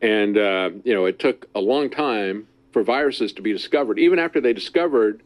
[0.00, 3.98] And, uh, you know, it took a long time for viruses to be discovered.
[3.98, 5.22] Even after they discovered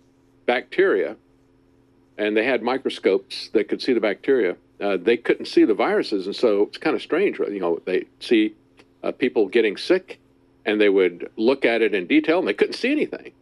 [0.46, 1.16] bacteria
[2.18, 6.26] and they had microscopes that could see the bacteria, uh, they couldn't see the viruses.
[6.26, 7.38] And so it's kind of strange.
[7.38, 8.54] You know, they see
[9.02, 10.18] uh, people getting sick,
[10.64, 13.32] and they would look at it in detail, and they couldn't see anything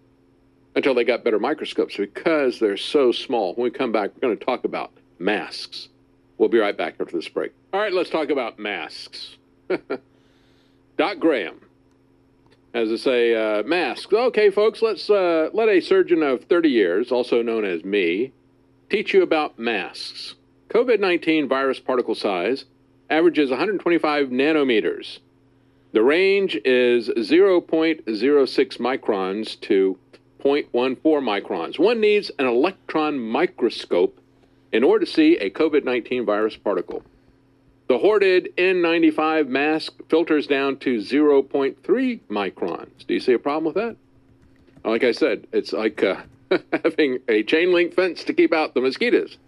[0.80, 3.52] until they got better microscopes because they're so small.
[3.52, 5.90] When we come back, we're going to talk about masks.
[6.38, 7.52] We'll be right back after this break.
[7.74, 9.36] All right, let's talk about masks.
[10.96, 11.60] Doc Graham,
[12.72, 14.10] as I say, uh, masks.
[14.10, 18.32] Okay, folks, let's uh, let a surgeon of 30 years, also known as me,
[18.88, 20.34] teach you about masks.
[20.70, 22.64] COVID 19 virus particle size
[23.10, 25.18] averages 125 nanometers.
[25.92, 28.06] The range is 0.06
[28.78, 29.98] microns to
[30.40, 31.78] 0.14 microns.
[31.78, 34.20] One needs an electron microscope
[34.72, 37.02] in order to see a COVID 19 virus particle.
[37.88, 43.06] The hoarded N95 mask filters down to 0.3 microns.
[43.06, 43.96] Do you see a problem with that?
[44.84, 46.22] Like I said, it's like uh,
[46.84, 49.38] having a chain link fence to keep out the mosquitoes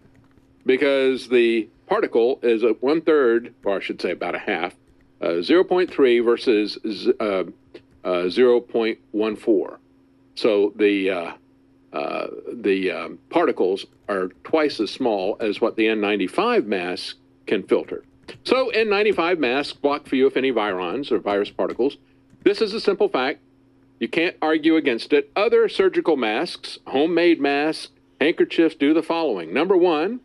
[0.66, 4.74] because the particle is a one third, or I should say about a half,
[5.20, 6.78] uh, 0.3 versus
[7.20, 7.44] uh, uh,
[8.04, 9.76] 0.14.
[10.34, 11.32] So the uh,
[11.92, 17.16] uh, the um, particles are twice as small as what the N95 mask
[17.46, 18.04] can filter.
[18.44, 21.98] So N95 masks block for you if any, virions or virus particles.
[22.44, 23.40] This is a simple fact.
[24.00, 25.30] You can't argue against it.
[25.36, 27.90] Other surgical masks, homemade masks,
[28.20, 29.52] handkerchiefs do the following.
[29.52, 30.20] Number one,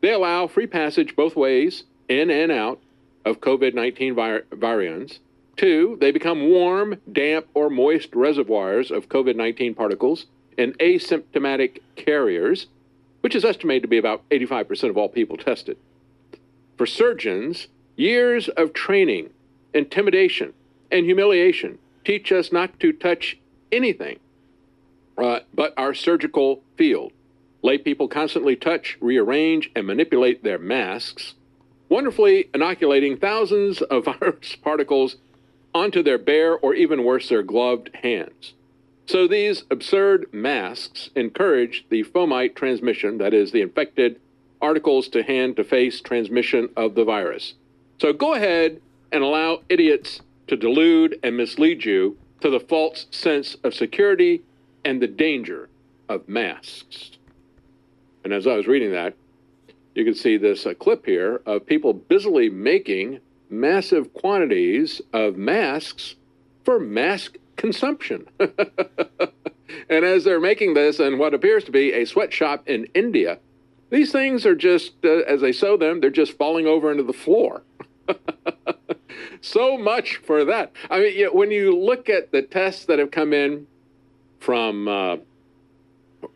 [0.00, 2.80] they allow free passage both ways, in and out,
[3.24, 5.18] of COVID 19 vir- virions.
[5.56, 12.66] Two, they become warm, damp, or moist reservoirs of COVID 19 particles in asymptomatic carriers,
[13.20, 15.76] which is estimated to be about 85% of all people tested.
[16.76, 19.30] For surgeons, years of training,
[19.74, 20.54] intimidation,
[20.90, 23.38] and humiliation teach us not to touch
[23.70, 24.18] anything
[25.18, 27.12] uh, but our surgical field.
[27.62, 31.34] Lay people constantly touch, rearrange, and manipulate their masks
[31.90, 35.16] wonderfully inoculating thousands of virus particles
[35.74, 38.54] onto their bare or even worse, their gloved hands.
[39.06, 44.20] So these absurd masks encourage the fomite transmission, that is, the infected
[44.62, 47.54] articles to hand to face transmission of the virus.
[48.00, 48.80] So go ahead
[49.10, 54.42] and allow idiots to delude and mislead you to the false sense of security
[54.84, 55.68] and the danger
[56.08, 57.12] of masks.
[58.24, 59.14] And as I was reading that,
[59.94, 66.16] you can see this uh, clip here of people busily making massive quantities of masks
[66.64, 68.26] for mask consumption.
[68.38, 73.38] and as they're making this in what appears to be a sweatshop in India,
[73.90, 77.12] these things are just, uh, as they sew them, they're just falling over into the
[77.12, 77.62] floor.
[79.40, 80.72] so much for that.
[80.88, 83.66] I mean, you know, when you look at the tests that have come in
[84.38, 85.16] from uh,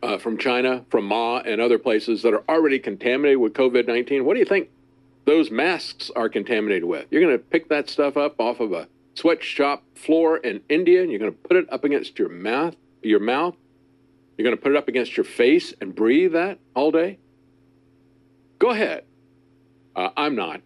[0.01, 4.25] uh, from China, from Ma, and other places that are already contaminated with COVID 19,
[4.25, 4.69] what do you think
[5.25, 7.07] those masks are contaminated with?
[7.11, 11.09] You're going to pick that stuff up off of a sweatshop floor in India and
[11.09, 13.55] you're going to put it up against your mouth, your mouth.
[14.37, 17.17] You're going to put it up against your face and breathe that all day?
[18.59, 19.05] Go ahead.
[19.95, 20.61] Uh, I'm not.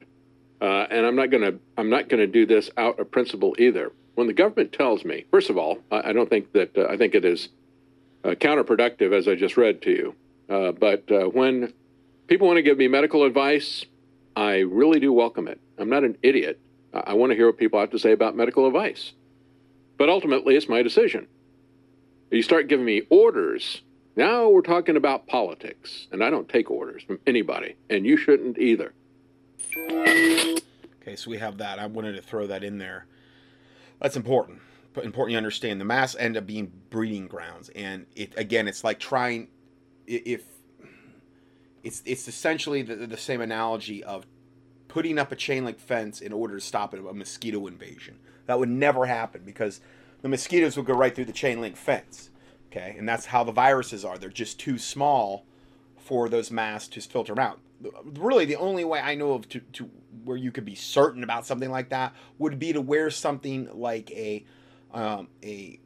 [0.61, 3.55] Uh, and I'm not going to I'm not going to do this out of principle
[3.57, 3.91] either.
[4.15, 6.97] When the government tells me, first of all, I, I don't think that uh, I
[6.97, 7.49] think it is
[8.23, 10.15] uh, counterproductive, as I just read to you.
[10.49, 11.73] Uh, but uh, when
[12.27, 13.85] people want to give me medical advice,
[14.39, 15.59] I really do welcome it.
[15.77, 16.61] I'm not an idiot.
[16.93, 19.11] I, want to hear what people have to say about medical advice.
[19.97, 21.27] But ultimately, it's my decision.
[22.31, 23.81] You start giving me orders.
[24.15, 28.57] Now we're talking about politics, and I don't take orders from anybody, and you shouldn't
[28.57, 28.93] either.
[29.75, 31.77] Okay, so we have that.
[31.77, 33.07] I wanted to throw that in there.
[33.99, 34.59] That's important.
[34.93, 38.85] But important you understand the mass end up being breeding grounds, and it again, it's
[38.85, 39.49] like trying
[40.07, 40.43] if
[41.83, 44.25] it's it's essentially the, the same analogy of
[44.87, 48.19] putting up a chain link fence in order to stop a mosquito invasion.
[48.47, 49.79] That would never happen because
[50.21, 52.29] the mosquitoes would go right through the chain link fence.
[52.71, 54.17] Okay, and that's how the viruses are.
[54.17, 55.45] They're just too small
[55.97, 57.59] for those masks to filter out.
[58.03, 59.89] Really, the only way I know of to, to
[60.23, 64.11] where you could be certain about something like that would be to wear something like
[64.11, 64.45] a
[64.93, 65.79] um, a,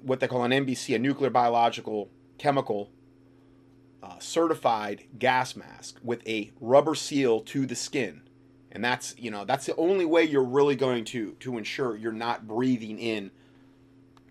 [0.00, 2.90] what they call an NBC, a nuclear biological chemical
[4.06, 8.22] uh, certified gas mask with a rubber seal to the skin.
[8.70, 12.12] And that's you know that's the only way you're really going to to ensure you're
[12.12, 13.30] not breathing in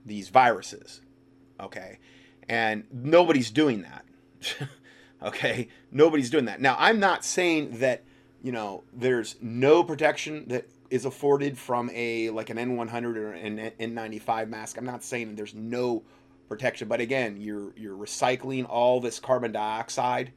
[0.06, 1.02] these viruses
[1.60, 2.00] okay?
[2.48, 4.06] And nobody's doing that
[5.24, 5.68] okay?
[5.92, 6.62] Nobody's doing that.
[6.62, 8.04] Now i'm not saying that
[8.44, 13.72] you know there's no protection that is afforded from a like an N100 or an
[13.80, 14.78] N95 mask.
[14.78, 16.04] I'm not saying there's no
[16.48, 20.34] protection, but again, you're you're recycling all this carbon dioxide.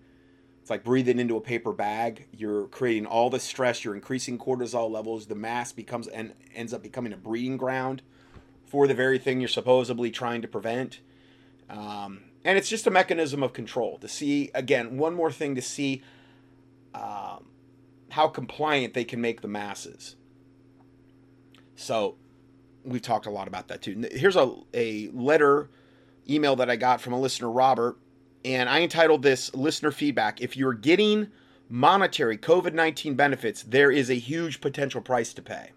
[0.61, 2.27] It's like breathing into a paper bag.
[2.33, 3.85] You're creating all this stress.
[3.85, 5.27] You're increasing cortisol levels.
[5.27, 8.03] The mask becomes and ends up becoming a breeding ground
[8.67, 11.01] for the very thing you're supposedly trying to prevent.
[11.71, 15.63] Um, and it's just a mechanism of control to see again one more thing to
[15.63, 16.03] see
[16.95, 17.47] um,
[18.11, 20.17] how compliant they can make the masses
[21.79, 22.17] so
[22.85, 24.05] we've talked a lot about that too.
[24.11, 25.71] Here's a, a letter
[26.31, 27.97] email that I got from a listener, Robert,
[28.45, 30.41] and I entitled this Listener Feedback.
[30.41, 31.29] If you're getting
[31.69, 35.71] monetary COVID 19 benefits, there is a huge potential price to pay.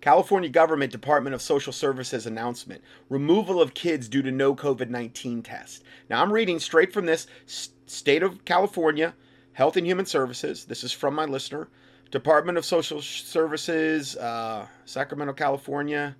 [0.00, 5.42] California Government Department of Social Services announcement removal of kids due to no COVID 19
[5.42, 5.84] test.
[6.08, 9.14] Now, I'm reading straight from this State of California
[9.52, 10.64] Health and Human Services.
[10.64, 11.68] This is from my listener.
[12.10, 16.16] Department of Social Services, uh, Sacramento, California,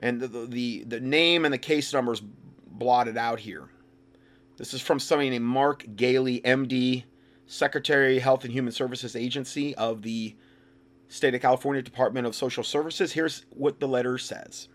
[0.00, 2.22] and the, the the name and the case numbers
[2.78, 3.68] blotted out here.
[4.56, 7.04] This is from somebody named Mark Ghaly, MD,
[7.46, 10.36] Secretary, Health and Human Services Agency of the
[11.08, 13.12] State of California Department of Social Services.
[13.12, 14.68] Here's what the letter says.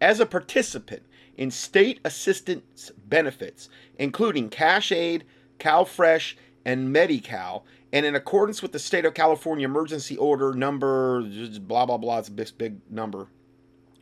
[0.00, 1.02] As a participant
[1.36, 3.68] in state assistance benefits,
[3.98, 5.24] including cash aid,
[5.58, 11.22] CalFresh, and Medi-Cal, and in accordance with the state of California emergency order number
[11.60, 13.28] blah blah blah, it's a big, big number.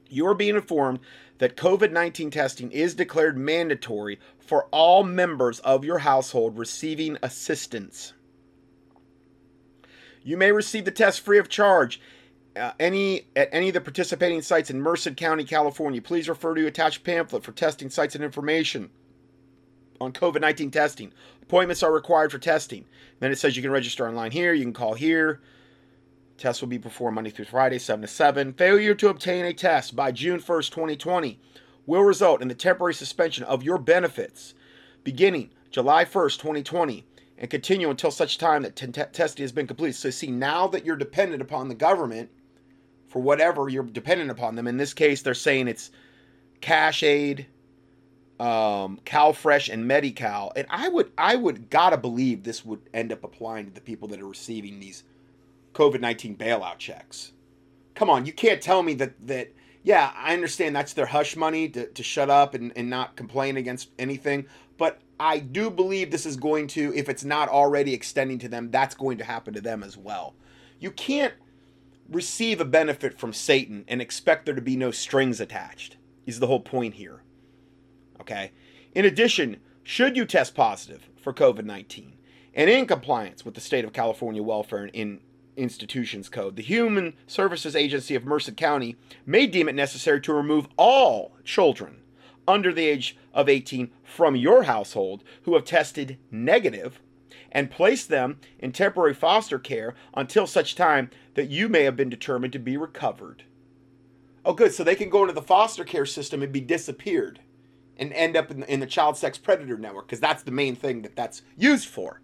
[0.09, 1.01] You are being informed
[1.43, 8.13] that COVID 19 testing is declared mandatory for all members of your household receiving assistance.
[10.23, 12.01] You may receive the test free of charge
[12.55, 16.01] uh, any at any of the participating sites in Merced County, California.
[16.01, 18.91] Please refer to attached pamphlet for testing sites and information
[20.01, 21.13] on COVID 19 testing.
[21.43, 22.85] Appointments are required for testing.
[23.19, 25.41] Then it says you can register online here, you can call here.
[26.39, 28.53] Tests will be performed Monday through Friday, 7 to 7.
[28.55, 31.39] Failure to obtain a test by June 1st, 2020
[31.87, 34.55] will result in the temporary suspension of your benefits
[35.05, 37.07] beginning July 1st, 2020
[37.39, 39.97] and continue until such time that t- t- testing has been completed.
[39.97, 42.31] So, see, now that you're dependent upon the government
[43.09, 45.91] for whatever you're dependent upon them, in this case, they're saying it's
[46.61, 47.47] cash aid,
[48.39, 53.25] um, CalFresh and Medi-Cal, and I would I would gotta believe this would end up
[53.25, 55.05] applying to the people that are receiving these
[55.73, 57.33] COVID nineteen bailout checks.
[57.95, 59.53] come on, you can't tell me that that
[59.83, 63.57] yeah, I understand that's their hush money to, to shut up and, and not complain
[63.57, 64.47] against anything,
[64.79, 68.71] but I do believe this is going to, if it's not already extending to them,
[68.71, 70.35] that's going to happen to them as well.
[70.79, 71.35] You can't
[72.09, 75.97] receive a benefit from Satan and expect there to be no strings attached,
[76.27, 77.23] is the whole point here.
[78.21, 78.53] Okay?
[78.95, 82.17] In addition, should you test positive for COVID 19
[82.55, 85.21] and in compliance with the state of California welfare in
[85.57, 88.97] institutions code, the Human Services Agency of Merced County
[89.27, 92.03] may deem it necessary to remove all children
[92.47, 97.01] under the age of 18 from your household who have tested negative
[97.51, 102.09] and place them in temporary foster care until such time that you may have been
[102.09, 103.45] determined to be recovered.
[104.45, 104.73] Oh, good.
[104.73, 107.41] So they can go into the foster care system and be disappeared
[107.97, 110.75] and end up in the, in the child sex predator network because that's the main
[110.75, 112.21] thing that that's used for.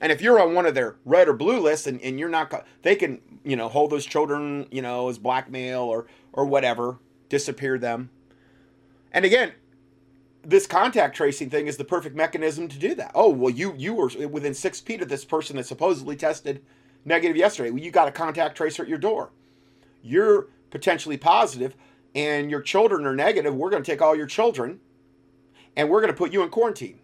[0.00, 2.66] And if you're on one of their red or blue lists and, and you're not,
[2.82, 7.78] they can, you know, hold those children, you know, as blackmail or, or whatever, disappear
[7.78, 8.10] them.
[9.12, 9.52] And again,
[10.42, 13.10] this contact tracing thing is the perfect mechanism to do that.
[13.14, 16.62] Oh, well, you, you were within six feet of this person that supposedly tested
[17.04, 17.70] negative yesterday.
[17.70, 19.30] Well, you got a contact tracer at your door.
[20.02, 21.74] You're potentially positive
[22.14, 23.54] and your children are negative.
[23.54, 24.80] We're going to take all your children
[25.76, 27.00] and we're going to put you in quarantine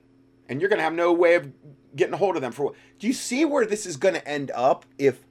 [0.49, 1.51] and you're going to have no way of
[1.97, 4.29] getting a hold of them for what do you see where this is going to
[4.29, 5.25] end up if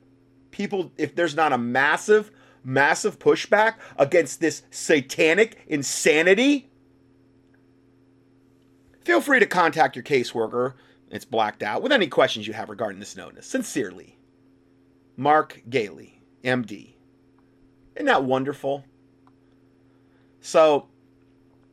[0.51, 2.31] people if there's not a massive
[2.63, 6.69] massive pushback against this satanic insanity?
[9.03, 10.73] Feel free to contact your caseworker.
[11.11, 13.45] It's blacked out with any questions you have regarding this notice.
[13.45, 14.17] Sincerely
[15.15, 16.93] mark ghaly md
[17.95, 18.83] isn't that wonderful?
[20.41, 20.87] So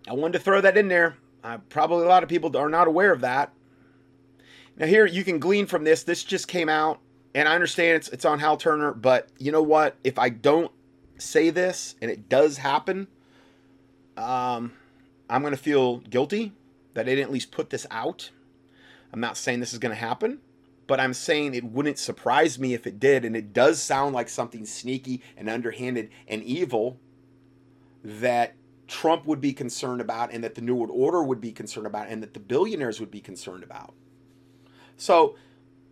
[0.09, 1.17] i wanted to throw that in there.
[1.43, 3.53] Uh, probably a lot of people are not aware of that
[4.77, 6.03] now here you can glean from this.
[6.03, 7.01] This just came out,
[7.35, 9.97] and I understand it's it's on Hal Turner, but you know what?
[10.05, 10.73] If I don't
[11.19, 13.09] say this and it does happen,
[14.17, 14.73] um,
[15.29, 16.53] I'm gonna feel guilty
[16.95, 18.31] that I didn't at least put this out.
[19.13, 20.41] I'm not saying this is gonna happen,
[20.87, 24.29] but I'm saying it wouldn't surprise me if it did, and it does sound like
[24.29, 26.99] something sneaky and underhanded and evil
[28.03, 28.55] that
[28.89, 32.09] Trump would be concerned about, and that the New World Order would be concerned about,
[32.09, 33.95] and that the billionaires would be concerned about.
[35.01, 35.37] So,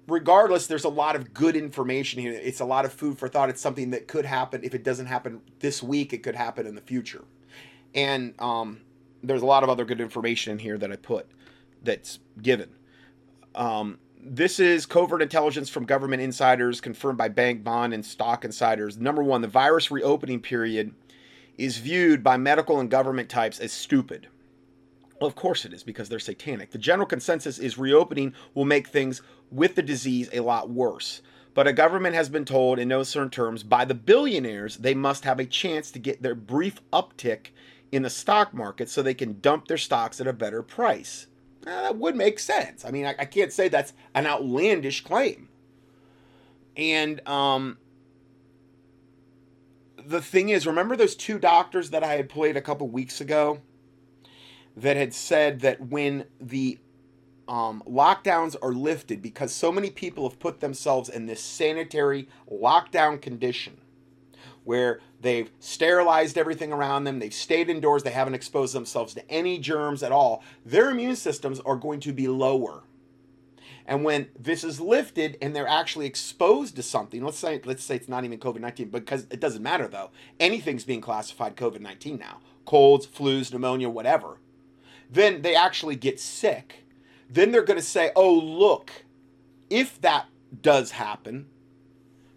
[0.06, 2.32] regardless, there's a lot of good information here.
[2.32, 3.48] It's a lot of food for thought.
[3.48, 4.62] It's something that could happen.
[4.62, 7.24] If it doesn't happen this week, it could happen in the future.
[7.94, 8.82] And um,
[9.22, 11.26] there's a lot of other good information in here that I put
[11.82, 12.68] that's given.
[13.54, 18.98] Um, this is covert intelligence from government insiders confirmed by bank, bond, and stock insiders.
[18.98, 20.94] Number one, the virus reopening period
[21.56, 24.28] is viewed by medical and government types as stupid.
[25.20, 26.70] Of course it is because they're satanic.
[26.70, 31.22] The general consensus is reopening will make things with the disease a lot worse.
[31.54, 35.24] But a government has been told in no certain terms by the billionaires they must
[35.24, 37.48] have a chance to get their brief uptick
[37.90, 41.26] in the stock market so they can dump their stocks at a better price.
[41.64, 42.84] Now, that would make sense.
[42.84, 45.48] I mean, I, I, can't say that's an outlandish claim.
[46.76, 47.78] And um,
[50.06, 53.60] the thing is, remember those two doctors that I had played a couple weeks ago?
[54.81, 56.79] That had said that when the
[57.49, 63.20] um, lockdowns are lifted, because so many people have put themselves in this sanitary lockdown
[63.20, 63.79] condition
[64.64, 69.59] where they've sterilized everything around them, they've stayed indoors, they haven't exposed themselves to any
[69.59, 72.83] germs at all, their immune systems are going to be lower.
[73.87, 77.97] And when this is lifted and they're actually exposed to something, let's say let's say
[77.97, 80.11] it's not even COVID-19 because it doesn't matter though.
[80.39, 82.41] Anything's being classified COVID-19 now.
[82.66, 84.37] Colds, flus, pneumonia, whatever
[85.11, 86.84] then they actually get sick.
[87.30, 88.90] Then they're going to say, oh, look,
[89.70, 90.26] if that
[90.62, 91.46] does happen,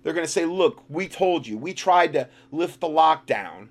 [0.03, 3.69] they're going to say, look, we told you, we tried to lift the lockdown.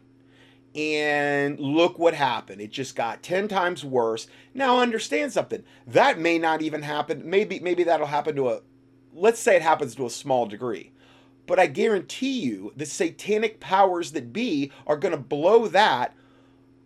[0.72, 2.60] And look what happened.
[2.60, 4.28] It just got 10 times worse.
[4.54, 5.64] Now understand something.
[5.84, 7.28] That may not even happen.
[7.28, 8.60] Maybe maybe that'll happen to a
[9.12, 10.92] let's say it happens to a small degree.
[11.46, 16.14] But I guarantee you the satanic powers that be are going to blow that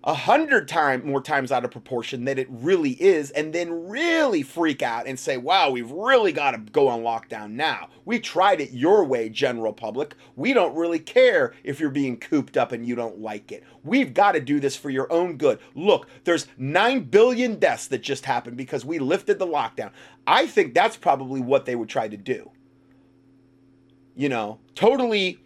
[0.07, 4.42] a hundred times more times out of proportion than it really is, and then really
[4.42, 7.88] freak out and say, wow, we've really got to go on lockdown now.
[8.05, 10.14] We tried it your way, general public.
[10.36, 13.64] We don't really care if you're being cooped up and you don't like it.
[13.82, 15.59] We've got to do this for your own good.
[15.74, 19.90] Look, there's 9 billion deaths that just happened because we lifted the lockdown.
[20.26, 22.50] I think that's probably what they would try to do.
[24.14, 25.40] You know, totally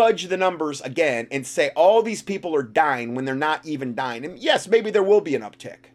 [0.00, 3.94] fudge the numbers again and say all these people are dying when they're not even
[3.94, 4.24] dying.
[4.24, 5.90] And yes, maybe there will be an uptick.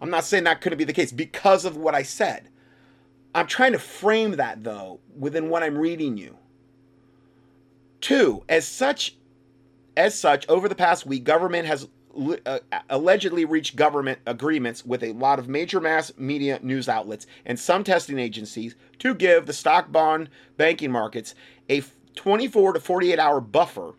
[0.00, 2.48] I'm not saying that couldn't be the case because of what I said.
[3.36, 6.38] I'm trying to frame that though within what I'm reading you.
[8.00, 9.14] Two, as such,
[9.96, 11.86] as such, over the past week, government has
[12.44, 12.58] uh,
[12.90, 17.84] allegedly reached government agreements with a lot of major mass media news outlets and some
[17.84, 21.36] testing agencies to give the stock bond banking markets
[21.70, 21.80] a
[22.16, 23.94] 24 to 48 hour buffer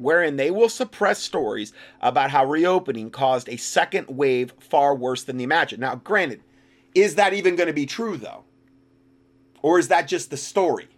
[0.00, 5.36] wherein they will suppress stories about how reopening caused a second wave far worse than
[5.36, 5.80] the imagined.
[5.80, 6.42] Now, granted,
[6.94, 8.44] is that even going to be true though?
[9.62, 10.88] Or is that just the story?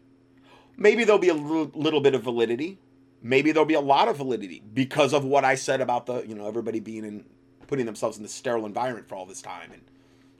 [0.76, 2.78] Maybe there'll be a little, little bit of validity.
[3.20, 6.36] Maybe there'll be a lot of validity because of what I said about the, you
[6.36, 7.24] know, everybody being in,
[7.66, 9.82] putting themselves in the sterile environment for all this time and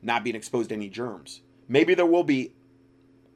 [0.02, 1.40] not being exposed to any germs.
[1.68, 2.52] Maybe there will be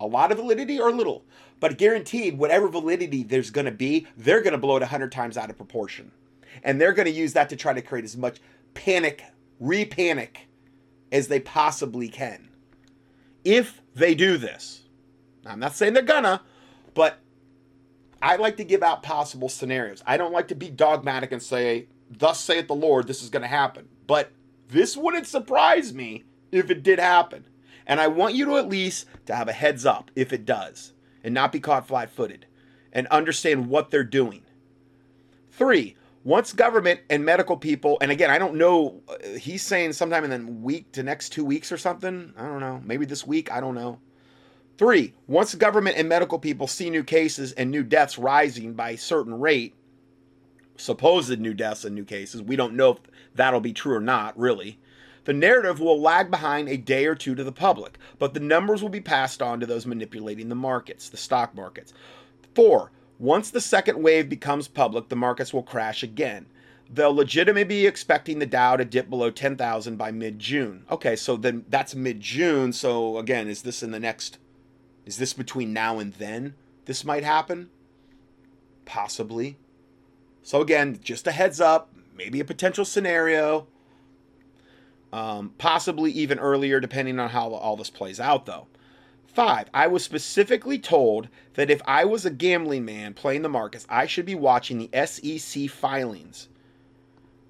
[0.01, 1.25] a lot of validity or little,
[1.61, 5.37] but guaranteed, whatever validity there's going to be, they're going to blow it 100 times
[5.37, 6.13] out of proportion.
[6.63, 8.39] And they're going to use that to try to create as much
[8.75, 9.25] panic,
[9.61, 10.49] re panic
[11.13, 12.49] as they possibly can.
[13.45, 14.83] If they do this,
[15.47, 16.43] I'm not saying they're gonna,
[16.95, 17.21] but
[18.21, 20.03] I like to give out possible scenarios.
[20.07, 23.43] I don't like to be dogmatic and say, Thus saith the Lord, this is going
[23.43, 23.89] to happen.
[24.07, 24.33] But
[24.69, 27.47] this wouldn't surprise me if it did happen.
[27.87, 30.93] And I want you to at least to have a heads up if it does
[31.27, 32.47] and not be caught flat-footed
[32.93, 34.43] and understand what they're doing.
[35.51, 35.97] 3.
[36.23, 40.31] Once government and medical people, and again, I don't know, uh, he's saying sometime in
[40.31, 42.33] the week to next 2 weeks or something.
[42.37, 42.81] I don't know.
[42.85, 43.99] Maybe this week, I don't know.
[44.79, 48.99] Three, once government and medical people see new cases and new deaths rising by a
[48.99, 49.75] certain rate,
[50.77, 52.99] supposed new deaths and new cases, we don't know if
[53.35, 54.79] that'll be true or not, really.
[55.27, 58.81] The narrative will lag behind a day or two to the public, but the numbers
[58.81, 61.93] will be passed on to those manipulating the markets, the stock markets.
[62.55, 66.47] Four, once the second wave becomes public, the markets will crash again.
[66.89, 70.85] They'll legitimately be expecting the Dow to dip below 10,000 by mid June.
[70.91, 72.73] Okay, so then that's mid June.
[72.73, 74.39] So again, is this in the next
[75.05, 76.55] is this between now and then
[76.85, 77.71] this might happen?
[78.85, 79.59] Possibly.
[80.43, 83.67] So, again, just a heads up, maybe a potential scenario.
[85.13, 88.67] Um, possibly even earlier, depending on how all this plays out, though.
[89.27, 93.87] Five, I was specifically told that if I was a gambling man playing the markets,
[93.89, 96.49] I should be watching the SEC filings.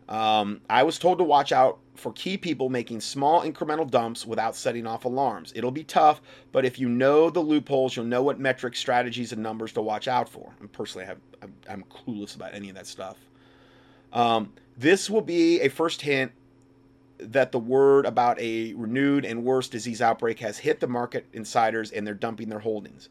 [0.08, 4.54] Um, I was told to watch out for key people making small incremental dumps without
[4.54, 5.52] setting off alarms.
[5.56, 6.20] It'll be tough,
[6.52, 10.06] but if you know the loopholes, you'll know what metrics, strategies, and numbers to watch
[10.06, 10.54] out for.
[10.60, 13.16] And personally, I I'm clueless about any of that stuff.
[14.12, 16.32] Um, this will be a first hint
[17.18, 21.90] that the word about a renewed and worse disease outbreak has hit the market insiders
[21.90, 23.08] and they're dumping their holdings.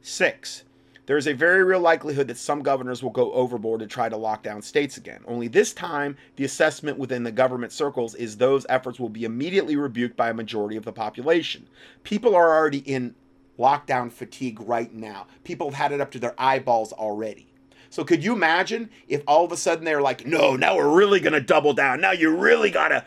[0.00, 0.64] Six,
[1.06, 4.16] there is a very real likelihood that some governors will go overboard to try to
[4.16, 5.22] lock down states again.
[5.26, 9.76] Only this time, the assessment within the government circles is those efforts will be immediately
[9.76, 11.66] rebuked by a majority of the population.
[12.04, 13.14] People are already in
[13.58, 15.26] lockdown fatigue right now.
[15.44, 17.49] People have had it up to their eyeballs already.
[17.90, 21.20] So could you imagine if all of a sudden they're like, "No, now we're really
[21.32, 22.00] to double down.
[22.00, 23.04] Now you really got to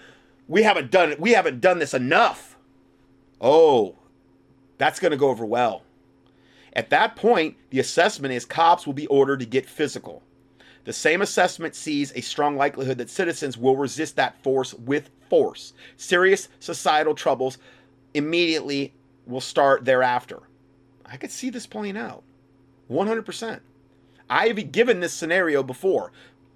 [0.48, 1.20] we haven't done it.
[1.20, 2.58] We haven't done this enough."
[3.42, 3.96] Oh,
[4.78, 5.84] that's to go over well.
[6.74, 10.22] At that point, the assessment is cops will be ordered to get physical.
[10.86, 15.74] The same assessment sees a strong likelihood that citizens will resist that force with force.
[15.96, 17.58] Serious societal troubles
[18.14, 18.94] immediately
[19.26, 20.42] will start thereafter.
[21.06, 22.24] I could see this playing out
[22.90, 23.62] 100%.
[24.34, 26.12] I've given this scenario before,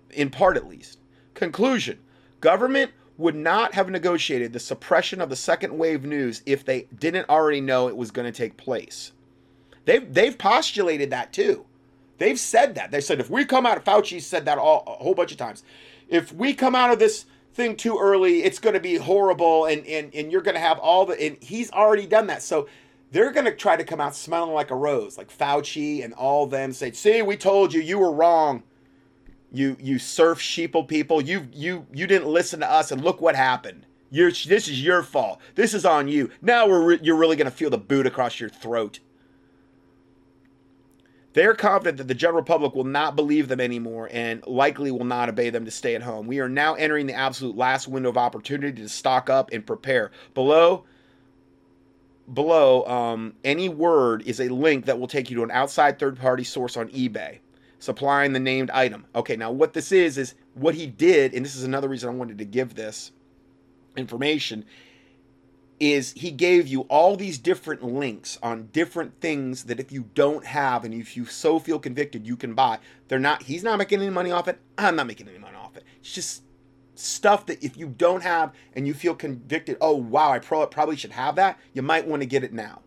[0.10, 0.98] in part at least.
[1.36, 2.00] Conclusion
[2.42, 7.30] Government would not have negotiated the suppression of the second wave news if they didn't
[7.30, 9.12] already know it was going to take place.
[9.86, 11.66] They've they've postulated that too.
[12.18, 12.90] They've said that.
[12.90, 15.64] They said if we come out, Fauci said that all, a whole bunch of times.
[16.10, 19.86] If we come out of this thing too early, it's going to be horrible, and
[19.86, 21.20] and and you're going to have all the.
[21.22, 22.42] And he's already done that.
[22.42, 22.68] So
[23.12, 26.46] they're going to try to come out smelling like a rose, like Fauci and all
[26.46, 28.64] them say, "See, we told you, you were wrong."
[29.52, 31.22] You you surf sheeple people.
[31.22, 33.86] You you you didn't listen to us, and look what happened.
[34.10, 35.40] You're, this is your fault.
[35.56, 36.30] This is on you.
[36.42, 39.00] Now we're re- you're really going to feel the boot across your throat.
[41.34, 45.30] They're confident that the general public will not believe them anymore and likely will not
[45.30, 46.26] obey them to stay at home.
[46.26, 50.12] We are now entering the absolute last window of opportunity to stock up and prepare.
[50.34, 50.86] Below,
[52.34, 56.44] below um, any word is a link that will take you to an outside third-party
[56.44, 57.40] source on eBay
[57.80, 59.06] supplying the named item.
[59.16, 62.14] Okay, now what this is is what he did, and this is another reason I
[62.14, 63.12] wanted to give this
[63.96, 64.66] information
[65.80, 70.44] is he gave you all these different links on different things that if you don't
[70.44, 72.80] have and if you so feel convicted you can buy.
[73.08, 74.60] They're not he's not making any money off it.
[74.78, 75.84] I'm not making any money off it.
[76.00, 76.44] It's just
[77.00, 81.12] stuff that if you don't have and you feel convicted oh wow i probably should
[81.12, 82.82] have that you might want to get it now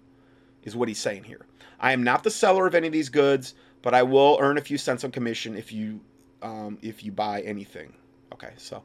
[0.64, 1.46] is what he's saying here
[1.78, 4.60] i am not the seller of any of these goods but I will earn a
[4.60, 6.00] few cents on commission if you
[6.42, 7.92] um, if you buy anything.
[8.32, 8.82] Okay, so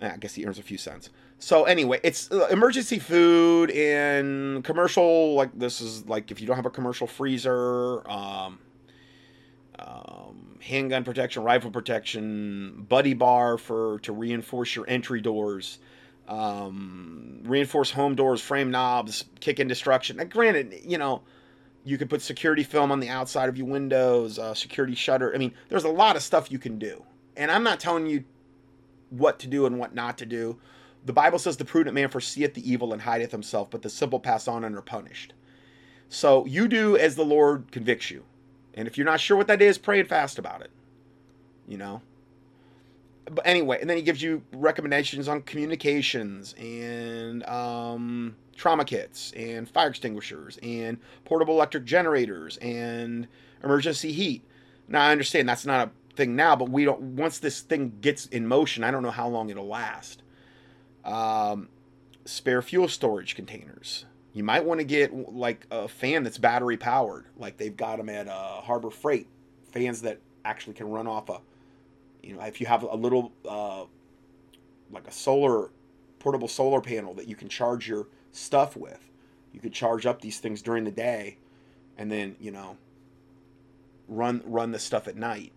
[0.00, 1.10] I guess he earns a few cents.
[1.38, 5.34] So anyway, it's uh, emergency food and commercial.
[5.34, 8.58] Like this is like if you don't have a commercial freezer, um,
[9.78, 15.78] um, handgun protection, rifle protection, buddy bar for to reinforce your entry doors,
[16.26, 20.16] um, reinforce home doors, frame knobs, kick in destruction.
[20.16, 21.22] Now, granted, you know,
[21.84, 25.34] you could put security film on the outside of your windows, uh, security shutter.
[25.34, 27.04] I mean, there's a lot of stuff you can do,
[27.36, 28.24] and I'm not telling you
[29.10, 30.58] what to do and what not to do.
[31.04, 34.20] The Bible says the prudent man foreseeth the evil and hideth himself, but the simple
[34.20, 35.32] pass on and are punished.
[36.08, 38.24] So you do as the Lord convicts you.
[38.78, 40.70] And if you're not sure what that is, pray and fast about it.
[41.66, 42.00] You know?
[43.24, 49.68] But anyway, and then he gives you recommendations on communications and um, trauma kits and
[49.68, 53.26] fire extinguishers and portable electric generators and
[53.64, 54.44] emergency heat.
[54.86, 57.00] Now I understand that's not a thing now, but we don't.
[57.00, 60.22] Once this thing gets in motion, I don't know how long it'll last.
[61.04, 61.68] Um,
[62.24, 64.04] spare fuel storage containers.
[64.34, 68.08] You might want to get like a fan that's battery powered, like they've got them
[68.08, 69.26] at uh, Harbor Freight.
[69.72, 71.40] Fans that actually can run off a,
[72.22, 73.84] you know, if you have a little, uh,
[74.90, 75.70] like a solar,
[76.18, 79.00] portable solar panel that you can charge your stuff with.
[79.52, 81.38] You could charge up these things during the day,
[81.96, 82.76] and then you know,
[84.08, 85.52] run run the stuff at night,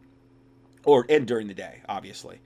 [0.86, 2.40] or and during the day, obviously.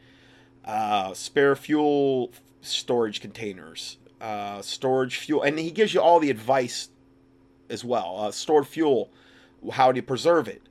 [0.63, 6.89] Uh, spare fuel storage containers, uh, storage fuel, and he gives you all the advice
[7.69, 8.17] as well.
[8.19, 9.09] Uh, stored fuel,
[9.71, 10.61] how to preserve it,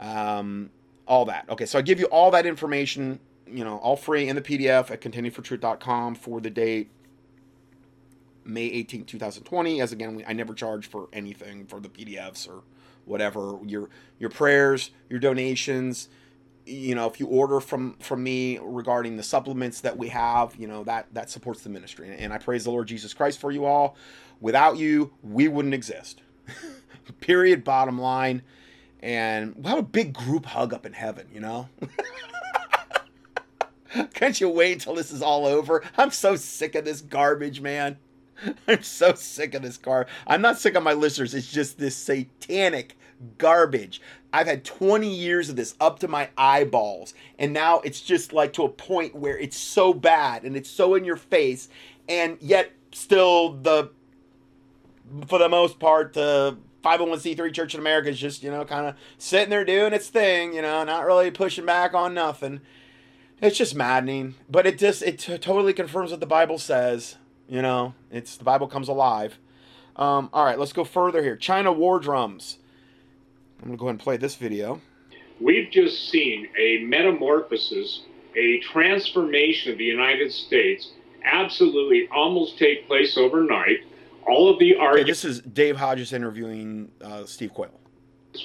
[0.00, 0.70] um,
[1.06, 1.48] all that.
[1.48, 4.90] Okay, so I give you all that information, you know, all free in the PDF
[4.90, 6.90] at contendingfortruth.com for the date
[8.44, 9.80] May 18, 2020.
[9.80, 12.62] As again, I never charge for anything for the PDFs or
[13.04, 13.58] whatever.
[13.64, 13.88] Your
[14.18, 16.08] your prayers, your donations,
[16.66, 20.66] you know if you order from from me regarding the supplements that we have you
[20.66, 22.14] know that that supports the ministry.
[22.18, 23.96] And i praise the lord jesus christ for you all.
[24.40, 26.22] Without you we wouldn't exist.
[27.20, 28.42] Period bottom line.
[29.00, 31.68] And we'll have a big group hug up in heaven you know?
[34.14, 35.82] Can't you wait until this is all over?
[35.98, 37.98] I'm so sick of this garbage man.
[38.68, 41.34] I'm so sick of this car i'm not sick of my listeners.
[41.34, 42.96] It's just this satanic
[43.38, 44.00] garbage.
[44.32, 48.52] I've had 20 years of this up to my eyeballs, and now it's just like
[48.54, 51.68] to a point where it's so bad and it's so in your face,
[52.08, 53.90] and yet still the,
[55.26, 58.94] for the most part, the 501c3 Church in America is just, you know, kind of
[59.18, 62.60] sitting there doing its thing, you know, not really pushing back on nothing.
[63.40, 67.16] It's just maddening, but it just, it t- totally confirms what the Bible says,
[67.48, 69.38] you know, it's, the Bible comes alive.
[69.96, 71.36] Um, all right, let's go further here.
[71.36, 72.58] China war drums.
[73.62, 74.80] I'm going to go ahead and play this video.
[75.40, 78.02] We've just seen a metamorphosis,
[78.36, 80.90] a transformation of the United States
[81.24, 83.78] absolutely almost take place overnight.
[84.26, 85.02] All of the arguments.
[85.02, 87.78] Okay, this is Dave Hodges interviewing uh, Steve Quayle.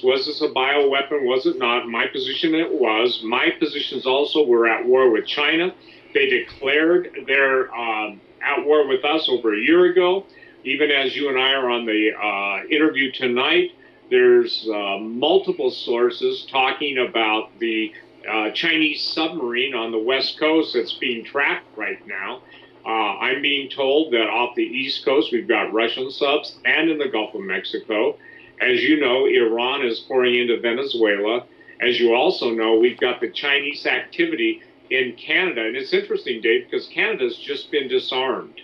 [0.04, 1.24] Was this a bioweapon?
[1.24, 1.88] Was it not?
[1.88, 3.20] My position it was.
[3.24, 5.74] My positions also were at war with China.
[6.14, 10.26] They declared they're um, at war with us over a year ago.
[10.64, 13.70] Even as you and I are on the uh, interview tonight,
[14.10, 17.92] there's uh, multiple sources talking about the
[18.28, 22.42] uh, Chinese submarine on the west coast that's being tracked right now.
[22.84, 26.98] Uh, I'm being told that off the east coast we've got Russian subs and in
[26.98, 28.16] the Gulf of Mexico.
[28.60, 31.44] As you know, Iran is pouring into Venezuela.
[31.80, 35.66] As you also know, we've got the Chinese activity in Canada.
[35.66, 38.60] And it's interesting, Dave, because Canada's just been disarmed.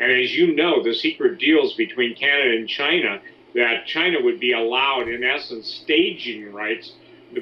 [0.00, 3.20] And as you know, the secret deals between Canada and China
[3.56, 6.92] that China would be allowed, in essence, staging rights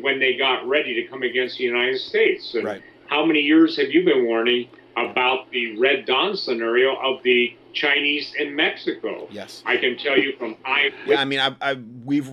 [0.00, 2.54] when they got ready to come against the United States.
[2.54, 2.82] And right.
[3.06, 8.32] how many years have you been warning about the Red Dawn scenario of the Chinese
[8.38, 9.26] in Mexico?
[9.30, 10.92] Yes, I can tell you from I.
[11.06, 12.30] Yeah, I mean, I, I we've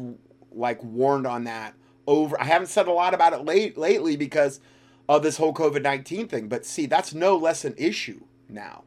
[0.51, 1.73] like warned on that
[2.05, 2.39] over.
[2.39, 4.59] I haven't said a lot about it late lately because
[5.09, 6.47] of this whole COVID nineteen thing.
[6.47, 8.83] But see, that's no less an issue now.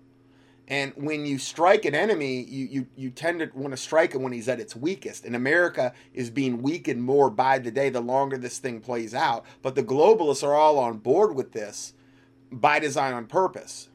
[0.69, 4.23] And when you strike an enemy, you, you, you tend to want to strike him
[4.23, 5.25] when he's at its weakest.
[5.27, 9.45] And America is being weakened more by the day the longer this thing plays out.
[9.61, 11.93] But the globalists are all on board with this
[12.51, 13.89] by design on purpose.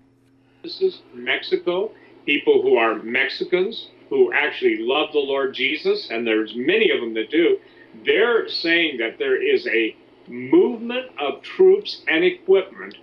[0.61, 1.91] This is Mexico,
[2.25, 7.13] people who are Mexicans, who actually love the Lord Jesus, and there's many of them
[7.15, 7.57] that do.
[8.05, 9.95] They're saying that there is a
[10.27, 12.95] movement of troops and equipment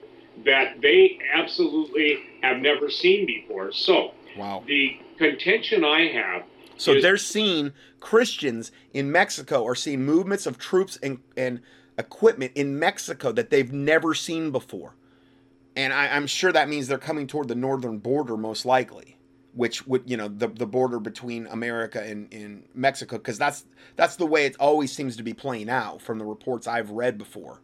[0.44, 3.72] that they absolutely have never seen before.
[3.72, 4.62] So, wow.
[4.66, 6.42] the contention I have.
[6.76, 11.60] So is, they're seeing Christians in Mexico are seeing movements of troops and and
[11.98, 14.94] equipment in Mexico that they've never seen before.
[15.74, 19.18] And I, am sure that means they're coming toward the northern border, most likely,
[19.54, 24.16] which would, you know, the, the border between America and, and Mexico, because that's that's
[24.16, 27.60] the way it always seems to be playing out from the reports I've read before.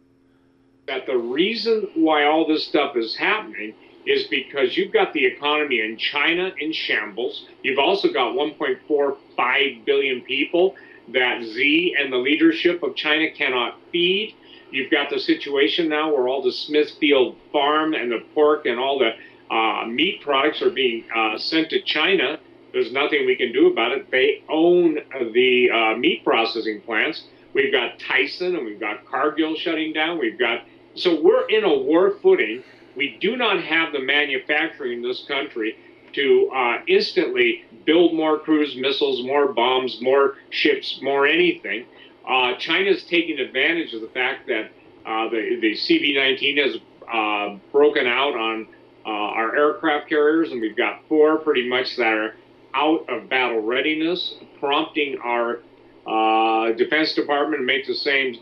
[0.87, 3.73] That the reason why all this stuff is happening
[4.05, 7.47] is because you've got the economy in China in shambles.
[7.61, 10.75] You've also got 1.45 billion people
[11.13, 14.35] that Xi and the leadership of China cannot feed.
[14.71, 18.99] You've got the situation now where all the Smithfield farm and the pork and all
[18.99, 19.11] the
[19.53, 22.39] uh, meat products are being uh, sent to China.
[22.71, 24.09] There's nothing we can do about it.
[24.09, 24.97] They own
[25.33, 27.23] the uh, meat processing plants.
[27.53, 30.17] We've got Tyson and we've got Cargill shutting down.
[30.17, 32.63] We've got so we're in a war footing
[32.95, 35.75] we do not have the manufacturing in this country
[36.13, 41.85] to uh, instantly build more cruise missiles, more bombs, more ships, more anything.
[42.27, 44.71] Uh, China's taking advantage of the fact that
[45.05, 46.77] uh, the, the CV-19 has
[47.11, 48.67] uh, broken out on
[49.05, 52.35] uh, our aircraft carriers, and we've got four pretty much that are
[52.73, 55.59] out of battle readiness, prompting our
[56.07, 58.35] uh, Defense Department to make the same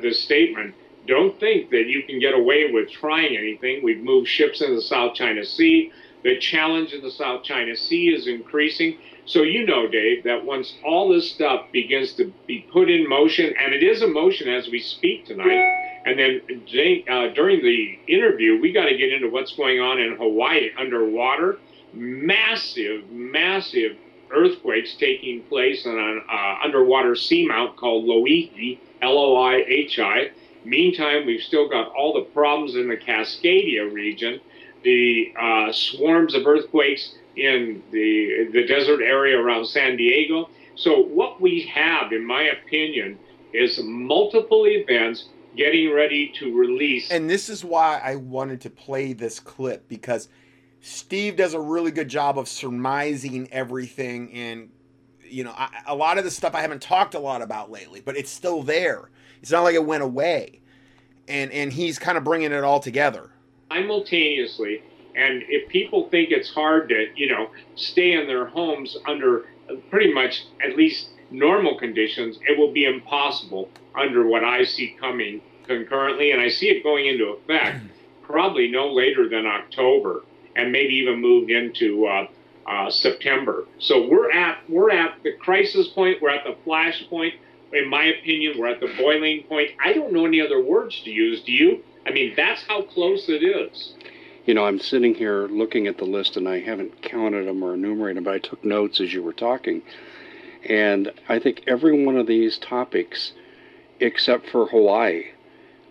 [0.00, 0.74] this statement
[1.06, 3.82] don't think that you can get away with trying anything.
[3.82, 5.92] We've moved ships in the South China Sea.
[6.22, 8.98] The challenge in the South China Sea is increasing.
[9.26, 13.54] So you know, Dave, that once all this stuff begins to be put in motion,
[13.60, 16.40] and it is in motion as we speak tonight, and then
[17.10, 21.58] uh, during the interview, we got to get into what's going on in Hawaii underwater.
[21.92, 23.96] Massive, massive
[24.30, 30.30] earthquakes taking place on an uh, underwater seamount called Loihi, L-O-I-H-I.
[30.66, 34.40] Meantime, we've still got all the problems in the Cascadia region,
[34.82, 40.48] the uh, swarms of earthquakes in the, the desert area around San Diego.
[40.74, 43.18] So, what we have, in my opinion,
[43.52, 47.10] is multiple events getting ready to release.
[47.10, 50.28] And this is why I wanted to play this clip because
[50.80, 54.32] Steve does a really good job of surmising everything.
[54.32, 54.70] And,
[55.24, 58.00] you know, I, a lot of the stuff I haven't talked a lot about lately,
[58.00, 59.10] but it's still there.
[59.42, 60.60] It's not like it went away,
[61.28, 63.30] and and he's kind of bringing it all together
[63.70, 64.82] simultaneously.
[65.14, 69.46] And if people think it's hard to, you know, stay in their homes under
[69.90, 75.40] pretty much at least normal conditions, it will be impossible under what I see coming
[75.66, 77.84] concurrently, and I see it going into effect
[78.22, 80.22] probably no later than October,
[80.54, 82.26] and maybe even moved into uh,
[82.66, 83.64] uh, September.
[83.78, 86.20] So we're at we're at the crisis point.
[86.20, 87.34] We're at the flash point
[87.76, 89.70] in my opinion, we're at the boiling point.
[89.84, 91.42] I don't know any other words to use.
[91.42, 91.82] Do you?
[92.06, 93.94] I mean, that's how close it is.
[94.44, 97.74] You know, I'm sitting here looking at the list and I haven't counted them or
[97.74, 99.82] enumerated them, but I took notes as you were talking.
[100.68, 103.32] And I think every one of these topics,
[103.98, 105.24] except for Hawaii,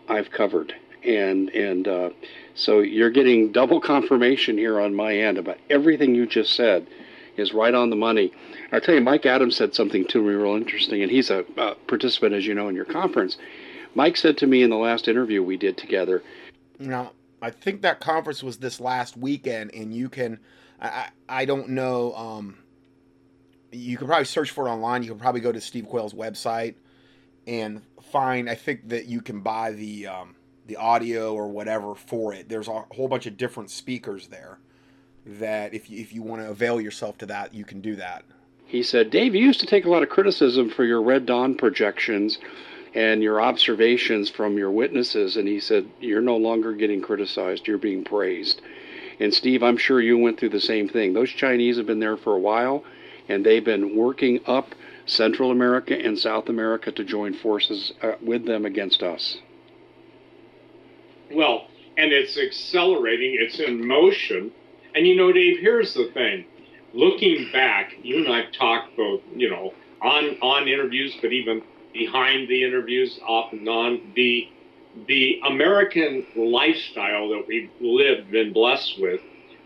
[0.08, 0.74] I've covered.
[1.04, 2.10] And, and uh,
[2.54, 6.88] so you're getting double confirmation here on my end about everything you just said
[7.38, 8.32] is right on the money.
[8.72, 11.44] I tell you, Mike Adams said something to me real interesting, and he's a
[11.88, 13.38] participant, as you know, in your conference.
[13.94, 16.22] Mike said to me in the last interview we did together.
[16.80, 20.40] Now, I think that conference was this last weekend, and you can,
[20.82, 22.58] I, I don't know, um,
[23.72, 25.04] you can probably search for it online.
[25.04, 26.76] You can probably go to Steve Quayle's website
[27.48, 27.82] and
[28.12, 28.50] find.
[28.50, 32.50] I think that you can buy the um, the audio or whatever for it.
[32.50, 34.60] There's a whole bunch of different speakers there
[35.26, 38.24] that if you, if you want to avail yourself to that, you can do that.
[38.66, 41.56] He said, Dave, you used to take a lot of criticism for your Red Dawn
[41.56, 42.40] projections
[42.94, 45.38] and your observations from your witnesses.
[45.38, 48.62] And he said, You're no longer getting criticized, you're being praised.
[49.20, 51.14] And Steve, I'm sure you went through the same thing.
[51.14, 52.84] Those Chinese have been there for a while,
[53.30, 58.46] and they've been working up Central America and South America to join forces uh, with
[58.46, 59.38] them against us.
[61.32, 61.68] Well,
[61.98, 64.52] and it's accelerating, it's in motion.
[64.96, 66.46] And you know, Dave, here's the thing.
[66.94, 72.48] Looking back, you and I've talked both, you know, on on interviews, but even behind
[72.48, 74.50] the interviews, off and on, the
[75.08, 79.20] the American lifestyle that we've lived, been blessed with,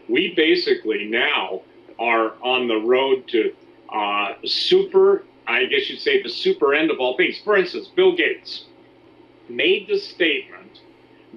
[0.08, 1.62] we basically now
[2.00, 3.54] are on the road to
[3.94, 7.40] uh, super, I guess you'd say the super end of all things.
[7.44, 8.66] For instance, Bill Gates
[9.48, 10.80] made the statement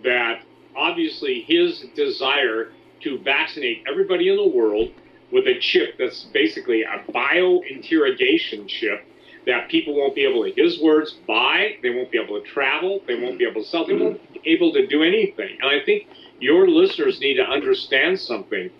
[0.03, 0.43] that
[0.75, 2.73] obviously his desire
[3.03, 4.91] to vaccinate everybody in the world
[5.31, 9.05] with a chip that's basically a biointerrogation chip
[9.47, 11.77] that people won't be able to, his words, buy.
[11.83, 13.03] They won't be able to travel.
[13.07, 13.87] They won't be able to sell.
[13.87, 15.59] They won't be able to do anything.
[15.61, 16.07] And I think
[16.39, 18.71] your listeners need to understand something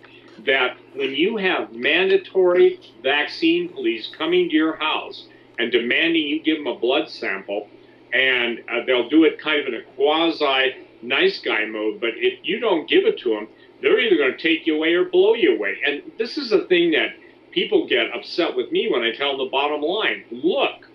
[0.45, 5.27] that when you have mandatory vaccine police coming to your house
[5.59, 7.67] and demanding you give them a blood sample,
[8.13, 11.99] and uh, they'll do it kind of in a quasi nice guy mode.
[11.99, 13.47] But if you don't give it to them,
[13.83, 15.75] they're either going to take you away or blow you away.
[15.85, 17.09] And this is the thing that
[17.51, 20.23] people get upset with me when I tell the bottom line.
[20.31, 20.87] Look,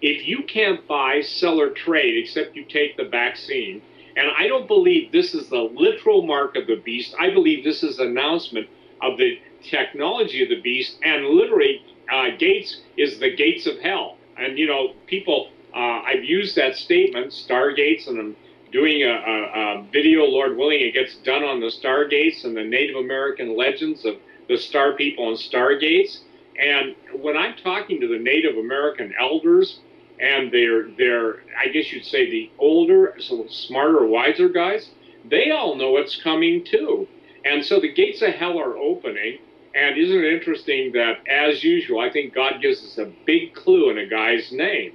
[0.00, 3.82] if you can't buy, sell, or trade except you take the vaccine,
[4.16, 7.14] and I don't believe this is the literal mark of the beast.
[7.20, 8.68] I believe this is announcement
[9.02, 14.16] of the technology of the beast, and literally, uh, Gates is the gates of hell.
[14.38, 18.36] And you know, people, uh, I've used that statement, Stargates, and I'm
[18.72, 22.64] doing a, a, a, video, Lord willing, it gets done on the Stargates and the
[22.64, 24.16] Native American legends of
[24.48, 26.20] the Star People and Stargates.
[26.58, 29.80] And when I'm talking to the Native American elders,
[30.20, 34.90] and they're they're I guess you'd say the older, so smarter, wiser guys,
[35.28, 37.08] they all know it's coming too.
[37.44, 39.38] And so the gates of hell are opening.
[39.74, 43.90] And isn't it interesting that, as usual, I think God gives us a big clue
[43.90, 44.92] in a guy's name.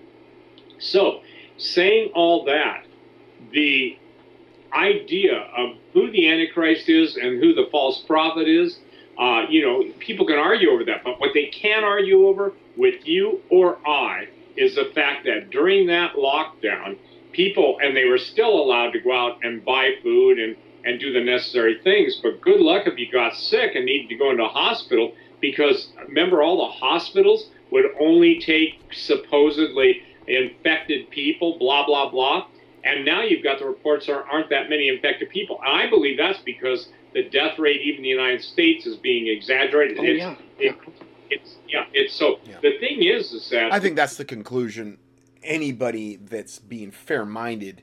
[0.80, 1.22] So,
[1.58, 2.85] saying all that,
[3.52, 3.98] the
[4.74, 8.80] idea of who the Antichrist is and who the false prophet is,
[9.18, 11.04] uh, you know, people can argue over that.
[11.04, 14.28] But what they can argue over with you or I
[14.58, 16.98] is the fact that during that lockdown,
[17.32, 21.14] people, and they were still allowed to go out and buy food and, and do
[21.14, 24.44] the necessary things, but good luck if you got sick and needed to go into
[24.44, 32.10] a hospital because remember, all the hospitals would only take supposedly infected people, blah, blah,
[32.10, 32.48] blah.
[32.86, 35.60] And now you've got the reports there aren't that many infected people.
[35.66, 39.28] And I believe that's because the death rate, even in the United States, is being
[39.28, 39.98] exaggerated.
[40.00, 40.36] Oh, it's, yeah.
[40.60, 40.76] It,
[41.32, 41.86] it's yeah.
[41.94, 42.60] It's so Yeah.
[42.62, 45.00] the thing is, is that I think that's the conclusion
[45.44, 47.82] anybody that's being fair-minded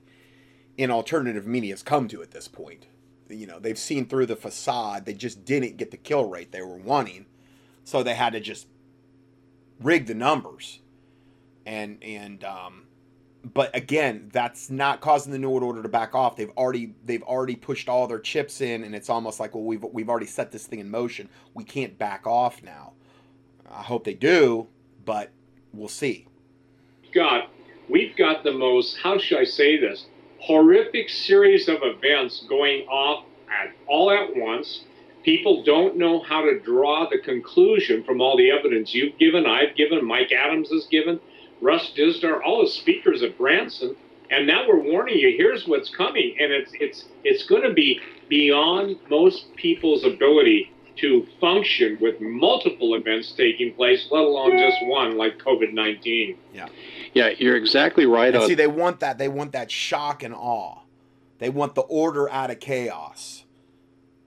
[0.76, 2.86] in alternative media has come to at this point.
[3.28, 5.04] You know, they've seen through the facade.
[5.04, 7.26] They just didn't get the kill rate they were wanting,
[7.82, 8.68] so they had to just
[9.80, 10.78] rig the numbers.
[11.66, 12.84] And and um,
[13.44, 16.36] but again, that's not causing the New World Order to back off.
[16.36, 19.82] They've already they've already pushed all their chips in, and it's almost like, well, we've
[19.82, 21.28] we've already set this thing in motion.
[21.54, 22.92] We can't back off now.
[23.70, 24.68] I hope they do,
[25.04, 25.30] but
[25.72, 26.26] we'll see.
[27.14, 27.50] got
[27.88, 30.06] we've got the most how should I say this
[30.40, 34.84] horrific series of events going off at all at once.
[35.24, 39.76] People don't know how to draw the conclusion from all the evidence you've given, I've
[39.76, 41.20] given, Mike Adams has given,
[41.62, 43.96] Russ Dizdar, all the speakers at Branson,
[44.30, 45.34] and now we're warning you.
[45.36, 51.26] Here's what's coming, and it's it's it's going to be beyond most people's ability to
[51.40, 56.36] function with multiple events taking place, let alone just one like COVID nineteen.
[56.52, 56.68] Yeah,
[57.14, 58.34] Yeah, you're exactly right.
[58.34, 59.18] And On, see, they want that.
[59.18, 60.80] They want that shock and awe.
[61.38, 63.41] They want the order out of chaos.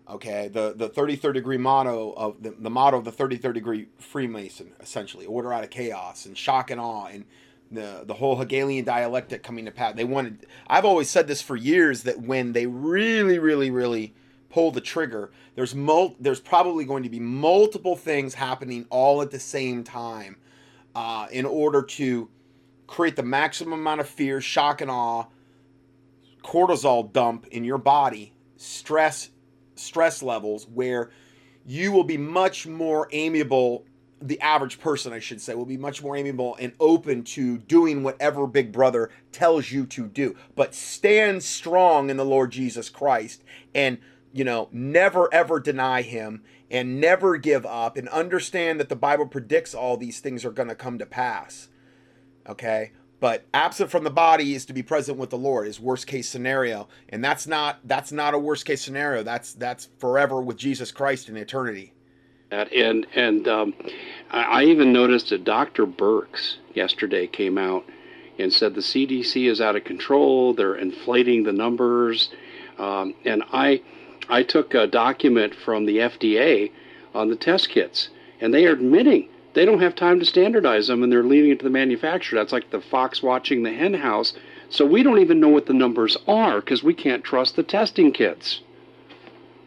[0.07, 4.71] Okay, the the 33rd degree motto of the, the motto of the 33rd degree Freemason,
[4.79, 7.25] essentially, order out of chaos and shock and awe, and
[7.71, 9.95] the the whole Hegelian dialectic coming to pass.
[9.95, 10.45] They wanted.
[10.67, 14.13] I've always said this for years that when they really, really, really
[14.49, 19.31] pull the trigger, there's mul- there's probably going to be multiple things happening all at
[19.31, 20.37] the same time,
[20.93, 22.29] uh, in order to
[22.85, 25.25] create the maximum amount of fear, shock, and awe,
[26.43, 29.29] cortisol dump in your body, stress
[29.75, 31.11] stress levels where
[31.65, 33.85] you will be much more amiable
[34.21, 38.01] the average person I should say will be much more amiable and open to doing
[38.01, 40.35] whatever big brother tells you to do.
[40.55, 43.97] But stand strong in the Lord Jesus Christ and
[44.33, 49.27] you know never ever deny him and never give up and understand that the Bible
[49.27, 51.67] predicts all these things are going to come to pass
[52.47, 56.07] okay but absent from the body is to be present with the lord is worst
[56.07, 60.57] case scenario and that's not that's not a worst case scenario that's that's forever with
[60.57, 61.93] jesus christ in eternity.
[62.51, 63.73] And and um,
[64.31, 65.85] I, I even noticed that Dr.
[65.85, 67.85] Birx yesterday came out
[68.37, 70.53] and said the CDC is out of control.
[70.53, 72.29] They're inflating the numbers.
[72.77, 73.81] Um, and I
[74.29, 76.71] I took a document from the FDA
[77.13, 78.09] on the test kits,
[78.39, 81.59] and they are admitting they don't have time to standardize them, and they're leaving it
[81.59, 82.37] to the manufacturer.
[82.37, 84.33] That's like the fox watching the hen house.
[84.69, 88.11] So we don't even know what the numbers are because we can't trust the testing
[88.11, 88.61] kits.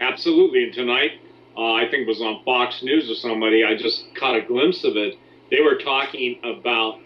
[0.00, 0.64] Absolutely.
[0.64, 1.12] And tonight,
[1.56, 4.84] uh, I think it was on Fox News or somebody, I just caught a glimpse
[4.84, 5.16] of it.
[5.50, 7.00] They were talking about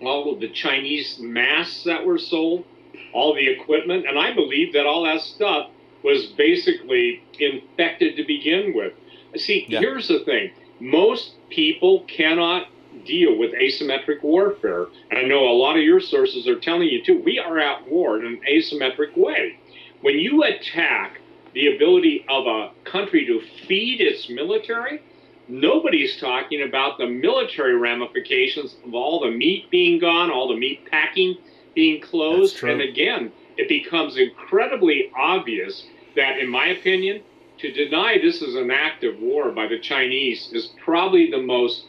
[0.00, 2.64] all of the Chinese masks that were sold,
[3.12, 5.70] all the equipment, and I believe that all that stuff
[6.02, 8.92] was basically infected to begin with.
[9.36, 9.80] See, Yeah.
[9.80, 10.50] here's the thing
[10.80, 12.68] most people cannot
[13.04, 14.86] deal with asymmetric warfare.
[15.10, 17.86] And I know a lot of your sources are telling you too, we are at
[17.88, 19.58] war in an asymmetric way.
[20.00, 21.20] When you attack
[21.54, 25.02] the ability of a country to feed its military,
[25.48, 30.90] nobody's talking about the military ramifications of all the meat being gone, all the meat
[30.90, 31.36] packing
[31.74, 32.62] being closed.
[32.62, 37.22] And again, it becomes incredibly obvious that, in my opinion,
[37.58, 41.86] to deny this is an act of war by the Chinese is probably the most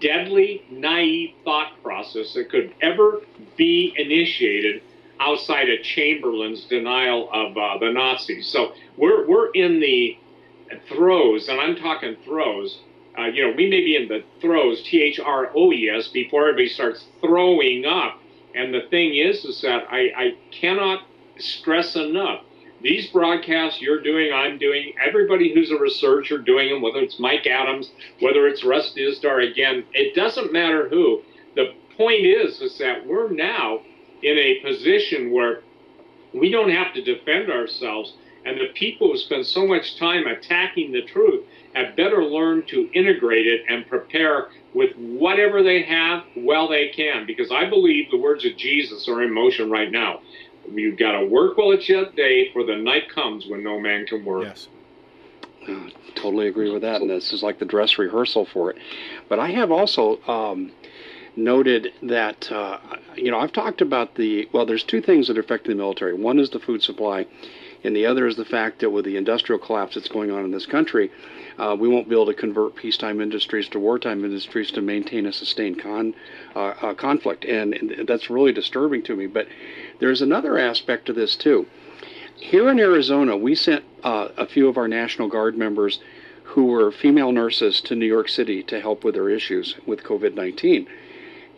[0.00, 3.20] deadly, naive thought process that could ever
[3.56, 4.82] be initiated
[5.18, 8.46] outside of Chamberlain's denial of uh, the Nazis.
[8.46, 10.16] So we're, we're in the
[10.88, 12.80] throes, and I'm talking throes.
[13.18, 16.08] Uh, you know, we may be in the throes, T H R O E S,
[16.08, 18.18] before everybody starts throwing up.
[18.54, 21.02] And the thing is, is that I, I cannot
[21.38, 22.42] stress enough
[22.82, 27.46] these broadcasts you're doing, I'm doing, everybody who's a researcher doing them, whether it's Mike
[27.46, 31.22] Adams, whether it's Russ Dizdar, again, it doesn't matter who.
[31.56, 33.80] The point is, is that we're now
[34.22, 35.60] in a position where
[36.32, 38.14] we don't have to defend ourselves,
[38.44, 42.90] and the people who spend so much time attacking the truth have better learned to
[42.94, 48.16] integrate it and prepare with whatever they have well they can, because I believe the
[48.18, 50.20] words of Jesus are in motion right now.
[50.72, 54.06] You've got to work while it's yet day, for the night comes when no man
[54.06, 54.44] can work.
[54.44, 54.68] Yes.
[55.68, 58.78] Uh, totally agree with that, and this is like the dress rehearsal for it.
[59.28, 60.72] But I have also um,
[61.36, 62.78] noted that uh,
[63.14, 64.64] you know I've talked about the well.
[64.64, 66.14] There's two things that affect the military.
[66.14, 67.26] One is the food supply,
[67.84, 70.50] and the other is the fact that with the industrial collapse that's going on in
[70.50, 71.10] this country,
[71.60, 75.32] uh, we won't be able to convert peacetime industries to wartime industries to maintain a
[75.32, 76.14] sustained con
[76.56, 79.26] uh, uh, conflict, and, and that's really disturbing to me.
[79.26, 79.46] But
[79.98, 81.66] there's another aspect to this too.
[82.36, 86.00] Here in Arizona, we sent uh, a few of our National Guard members
[86.44, 90.34] who were female nurses to New York City to help with their issues with COVID
[90.34, 90.88] 19.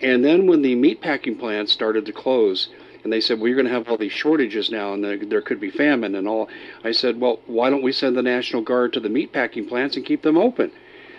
[0.01, 2.71] And then when the meatpacking plants started to close,
[3.05, 5.43] and they said, well, you're going to have all these shortages now, and there, there
[5.43, 6.49] could be famine and all.
[6.85, 10.07] I said, well, why don't we send the National Guard to the meatpacking plants and
[10.07, 10.71] keep them open?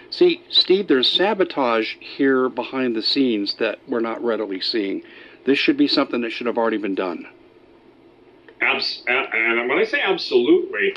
[0.09, 5.03] See, Steve, there's sabotage here behind the scenes that we're not readily seeing.
[5.45, 7.27] This should be something that should have already been done.
[8.61, 10.95] Abs- and when I say absolutely,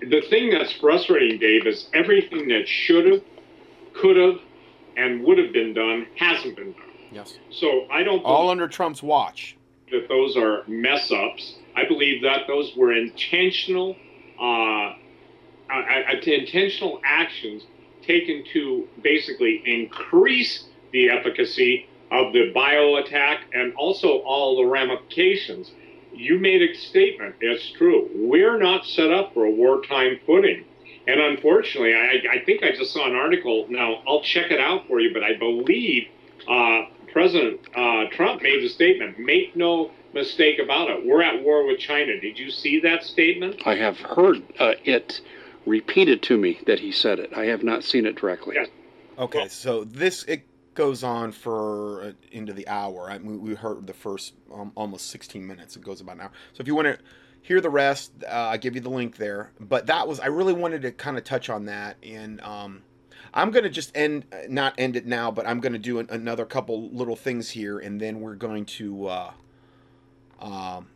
[0.00, 3.22] the thing that's frustrating, Dave, is everything that should have,
[3.94, 4.40] could have,
[4.96, 6.82] and would have been done hasn't been done.
[7.12, 7.38] Yes.
[7.50, 9.55] So I don't All under Trump's watch.
[9.90, 11.56] That those are mess ups.
[11.74, 13.96] I believe that those were intentional,
[14.40, 14.94] uh, uh,
[15.70, 17.64] uh, intentional actions
[18.02, 25.70] taken to basically increase the efficacy of the bio attack and also all the ramifications.
[26.12, 27.36] You made a statement.
[27.40, 28.08] It's true.
[28.14, 30.64] We're not set up for a wartime footing.
[31.08, 33.66] And unfortunately, I, I think I just saw an article.
[33.68, 36.08] Now, I'll check it out for you, but I believe
[36.48, 36.82] uh,
[37.16, 41.06] President uh, Trump made the statement make no mistake about it.
[41.06, 42.20] We're at war with China.
[42.20, 43.62] Did you see that statement?
[43.64, 45.22] I have heard uh, it
[45.64, 47.32] repeated to me that he said it.
[47.34, 48.56] I have not seen it directly.
[48.56, 48.68] Yes.
[49.18, 53.10] Okay, Well- so this it goes on for uh, into the hour.
[53.10, 55.74] I, we, we heard the first um, almost 16 minutes.
[55.74, 56.32] It goes about an hour.
[56.52, 56.98] So if you want to
[57.40, 59.52] hear the rest, uh, I give you the link there.
[59.58, 62.82] But that was I really wanted to kind of touch on that, and um,
[63.36, 66.88] I'm gonna just end not end it now, but I'm gonna do an, another couple
[66.88, 69.32] little things here, and then we're going to uh,
[70.40, 70.86] um,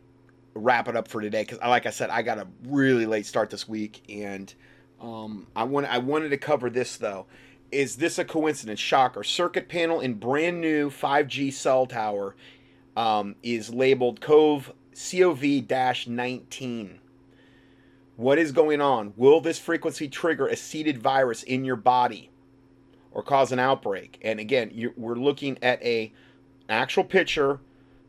[0.55, 1.43] wrap it up for today.
[1.43, 4.51] Because like I said, I got a really late start this week, and
[4.99, 7.27] um, I want I wanted to cover this though.
[7.71, 8.79] Is this a coincidence?
[8.79, 9.23] Shocker.
[9.23, 12.35] Circuit panel in brand new 5G cell tower
[12.97, 15.67] um, is labeled COV COV
[16.07, 16.99] 19.
[18.15, 19.13] What is going on?
[19.15, 22.30] Will this frequency trigger a seeded virus in your body
[23.11, 24.19] or cause an outbreak?
[24.23, 26.11] And again, you we're looking at a
[26.69, 27.59] actual picture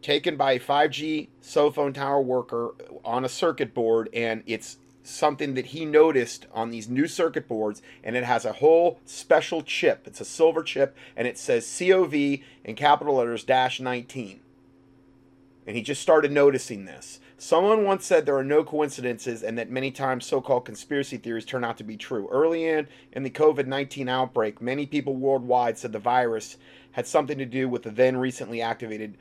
[0.00, 2.74] taken by a 5G cell phone tower worker
[3.05, 7.82] on a circuit board, and it's something that he noticed on these new circuit boards,
[8.05, 10.07] and it has a whole special chip.
[10.07, 14.40] It's a silver chip, and it says COV in capital letters dash 19.
[15.66, 17.20] And he just started noticing this.
[17.45, 21.45] Someone once said there are no coincidences and that many times so called conspiracy theories
[21.45, 22.28] turn out to be true.
[22.30, 26.57] Early in, in the COVID 19 outbreak, many people worldwide said the virus
[26.93, 29.18] had something to do with the then recently activated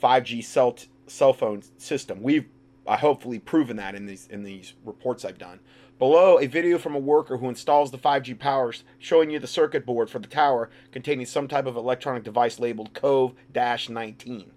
[0.00, 2.22] 5G cell, t- cell phone system.
[2.22, 2.46] We've
[2.86, 5.58] uh, hopefully proven that in these in these reports I've done.
[5.98, 9.84] Below, a video from a worker who installs the 5G powers showing you the circuit
[9.84, 14.50] board for the tower containing some type of electronic device labeled COVE-19,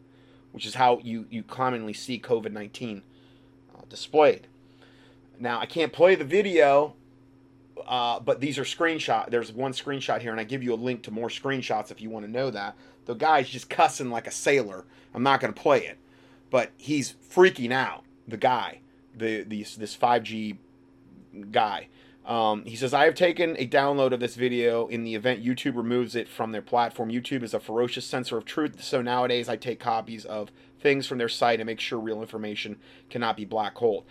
[0.51, 3.01] which is how you, you commonly see COVID-19
[3.75, 4.47] uh, displayed.
[5.39, 6.95] Now, I can't play the video,
[7.87, 9.29] uh, but these are screenshot.
[9.29, 12.09] There's one screenshot here, and I give you a link to more screenshots if you
[12.09, 12.75] want to know that.
[13.05, 14.85] The guy's just cussing like a sailor.
[15.13, 15.97] I'm not going to play it,
[16.49, 18.03] but he's freaking out.
[18.27, 18.81] The guy,
[19.15, 20.57] the these this 5G
[21.51, 21.87] guy.
[22.27, 25.77] Um, he says, I have taken a download of this video in the event YouTube
[25.77, 27.09] removes it from their platform.
[27.09, 31.19] YouTube is a ferocious censor of truth, so nowadays I take copies of things from
[31.19, 34.03] their site and make sure real information cannot be black holed.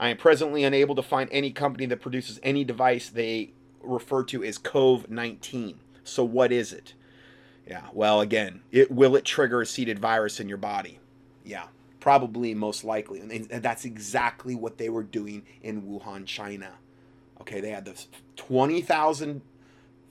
[0.00, 4.42] I am presently unable to find any company that produces any device they refer to
[4.42, 5.78] as Cove 19.
[6.02, 6.94] So what is it?
[7.68, 10.98] Yeah, well, again, it will it trigger a seeded virus in your body?
[11.44, 11.66] Yeah,
[12.00, 13.20] probably most likely.
[13.20, 16.72] And, and that's exactly what they were doing in Wuhan, China.
[17.40, 17.94] Okay, they had the
[18.36, 19.42] 20,000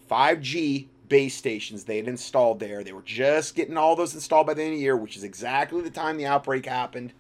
[0.10, 2.84] 5G base stations they had installed there.
[2.84, 5.24] They were just getting all those installed by the end of the year, which is
[5.24, 7.14] exactly the time the outbreak happened.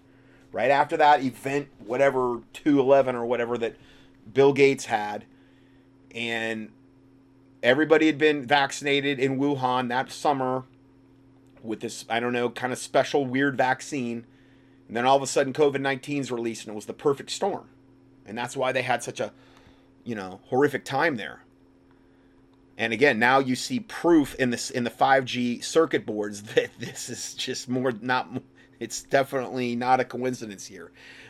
[0.51, 3.75] Right after that event, whatever 211 or whatever that
[4.33, 5.25] Bill Gates had.
[6.13, 6.71] And
[7.61, 10.63] everybody had been vaccinated in Wuhan that summer
[11.63, 14.25] with this, I don't know, kind of special weird vaccine.
[14.87, 17.29] And then all of a sudden, COVID 19 is released, and it was the perfect
[17.29, 17.69] storm.
[18.25, 19.31] And that's why they had such a,
[20.09, 21.43] you know, horrific time there.
[22.79, 27.09] And again, now you see proof in this in the 5G circuit boards that this
[27.09, 28.27] is just more not.
[28.79, 30.89] It's definitely not a coincidence here.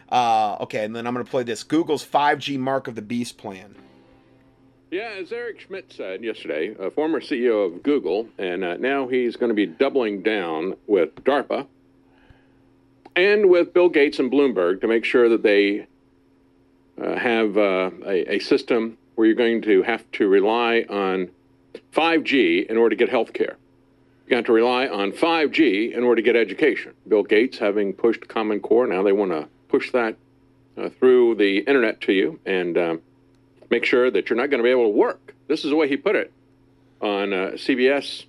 [0.10, 3.38] Uh, okay, and then I'm going to play this Google's 5G Mark of the Beast
[3.38, 3.76] plan.
[4.92, 9.36] Yeah, as Eric Schmidt said yesterday, a former CEO of Google, and uh, now he's
[9.36, 11.68] going to be doubling down with DARPA
[13.16, 15.88] and with Bill Gates and Bloomberg to make sure that they
[17.00, 21.30] have uh, a, a, system where you're going to have to rely on
[21.94, 23.58] 5G in order to get health care.
[24.28, 26.94] You have to rely on 5G in order to get education.
[27.08, 30.16] Bill Gates having pushed Common Core, now they want to push that
[30.78, 32.40] uh, through the internet to you.
[32.46, 33.02] And um,
[33.70, 35.36] make sure that you're not going to be able to work.
[35.48, 36.32] This is the way he put it
[37.02, 38.26] on uh, CBS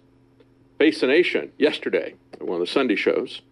[0.78, 3.42] Face the Nation yesterday, one of the Sunday shows.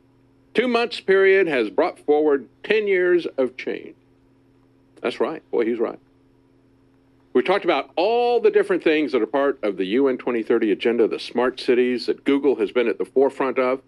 [0.55, 3.95] Two months period has brought forward 10 years of change.
[5.03, 5.49] That's right.
[5.51, 5.99] Boy, he's right.
[7.35, 11.07] We talked about all the different things that are part of the UN 2030 agenda,
[11.07, 13.81] the smart cities that Google has been at the forefront of.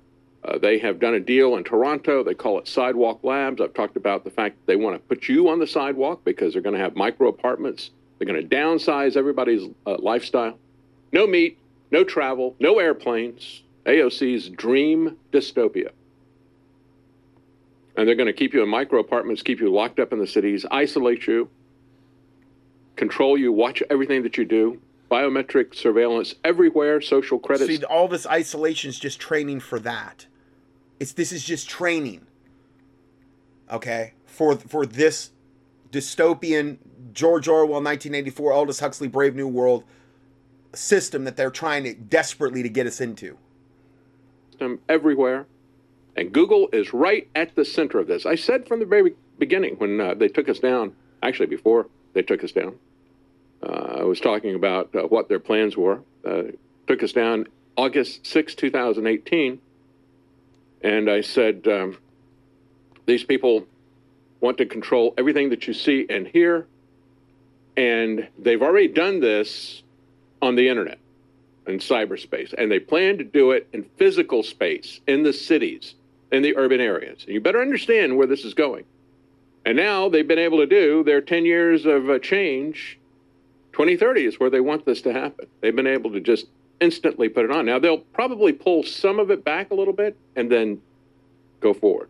[0.45, 2.23] Uh, they have done a deal in Toronto.
[2.23, 3.61] They call it Sidewalk Labs.
[3.61, 6.53] I've talked about the fact that they want to put you on the sidewalk because
[6.53, 7.91] they're going to have micro apartments.
[8.19, 10.59] They're going to downsize everybody's uh, lifestyle.
[11.13, 11.59] No meat,
[11.91, 13.63] no travel, no airplanes.
[13.87, 15.91] AOC's dream dystopia.
[17.97, 20.27] And they're going to keep you in micro apartments, keep you locked up in the
[20.27, 21.51] cities, isolate you,
[22.97, 24.81] control you, watch everything that you do,
[25.11, 27.67] biometric surveillance everywhere, social credit.
[27.67, 30.27] See, all this isolation is just training for that.
[31.01, 32.27] It's this is just training.
[33.71, 35.31] Okay, for for this
[35.91, 36.79] dystopian
[37.13, 39.85] George Orwell 1984 Aldous Huxley Brave New World
[40.75, 43.37] system that they're trying to desperately to get us into.
[44.61, 45.47] Um, Everywhere.
[46.17, 48.27] And Google is right at the center of this.
[48.27, 52.23] I said from the very beginning when uh, they took us down, actually before they
[52.23, 52.77] took us down,
[53.63, 56.01] uh, I was talking about uh, what their plans were.
[56.25, 56.43] Uh,
[56.87, 57.47] took us down
[57.77, 59.61] August 6, 2018.
[60.83, 61.99] And I said, um,
[63.07, 63.67] these people
[64.41, 66.67] want to control everything that you see and hear.
[67.77, 69.83] And they've already done this
[70.43, 70.99] on the internet
[71.67, 72.55] and cyberspace.
[72.57, 75.95] And they plan to do it in physical space, in the cities,
[76.33, 77.25] in the urban areas.
[77.25, 78.85] And you better understand where this is going.
[79.65, 82.99] And now they've been able to do their 10 years of uh, change
[83.73, 85.47] 2030 is where they want this to happen.
[85.61, 86.47] They've been able to just
[86.81, 87.67] instantly put it on.
[87.67, 90.81] Now, they'll probably pull some of it back a little bit and then
[91.61, 92.09] go forward.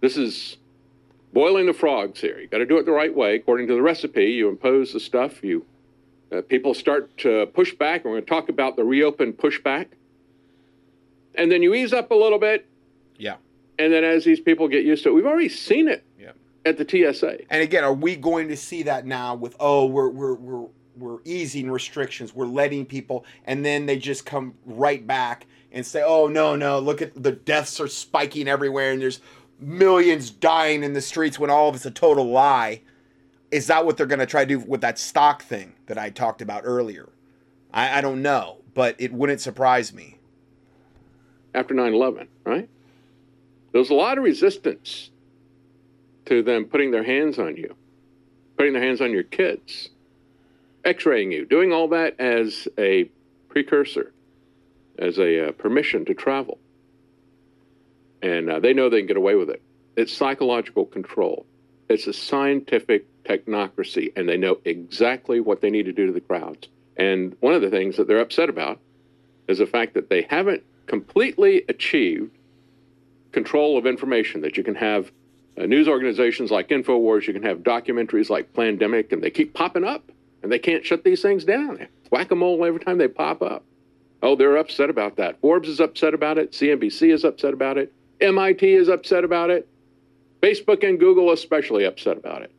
[0.00, 0.56] This is
[1.32, 2.38] boiling the frogs here.
[2.38, 3.36] You got to do it the right way.
[3.36, 5.64] According to the recipe, you impose the stuff, you
[6.30, 8.04] uh, people start to push back.
[8.04, 9.86] We're going to talk about the reopen pushback.
[11.34, 12.66] And then you ease up a little bit.
[13.78, 13.84] Yeah.
[13.84, 16.04] And then as these people get used to it, we've already seen it
[16.68, 17.50] at the TSA.
[17.50, 21.18] And again, are we going to see that now with oh we're we're we're we're
[21.24, 26.26] easing restrictions, we're letting people, and then they just come right back and say, oh
[26.26, 29.20] no no, look at the deaths are spiking everywhere, and there's
[29.60, 32.82] millions dying in the streets when all of it's a total lie.
[33.50, 36.10] Is that what they're going to try to do with that stock thing that I
[36.10, 37.08] talked about earlier?
[37.72, 40.18] I, I don't know, but it wouldn't surprise me.
[41.54, 42.68] After 9 11, right?
[43.72, 45.10] There was a lot of resistance
[46.26, 47.74] to them putting their hands on you,
[48.56, 49.90] putting their hands on your kids,
[50.84, 53.10] x raying you, doing all that as a
[53.48, 54.12] precursor,
[54.98, 56.58] as a uh, permission to travel.
[58.22, 59.62] And uh, they know they can get away with it.
[59.96, 61.46] It's psychological control,
[61.88, 66.20] it's a scientific technocracy, and they know exactly what they need to do to the
[66.20, 66.68] crowds.
[66.96, 68.80] And one of the things that they're upset about
[69.46, 72.37] is the fact that they haven't completely achieved
[73.32, 75.10] control of information that you can have
[75.58, 79.84] uh, news organizations like InfoWars, you can have documentaries like Plandemic, and they keep popping
[79.84, 80.10] up,
[80.42, 81.86] and they can't shut these things down.
[82.10, 83.64] Whack a mole every time they pop up.
[84.22, 85.40] Oh, they're upset about that.
[85.40, 86.52] Forbes is upset about it.
[86.52, 87.92] CNBC is upset about it.
[88.20, 89.68] MIT is upset about it.
[90.42, 92.52] Facebook and Google especially upset about it.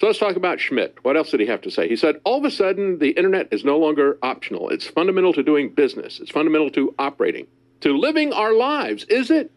[0.00, 0.96] So let's talk about Schmidt.
[1.02, 1.88] What else did he have to say?
[1.88, 4.68] He said, all of a sudden, the internet is no longer optional.
[4.68, 7.46] It's fundamental to doing business, it's fundamental to operating,
[7.84, 9.04] to living our lives.
[9.04, 9.50] Is it?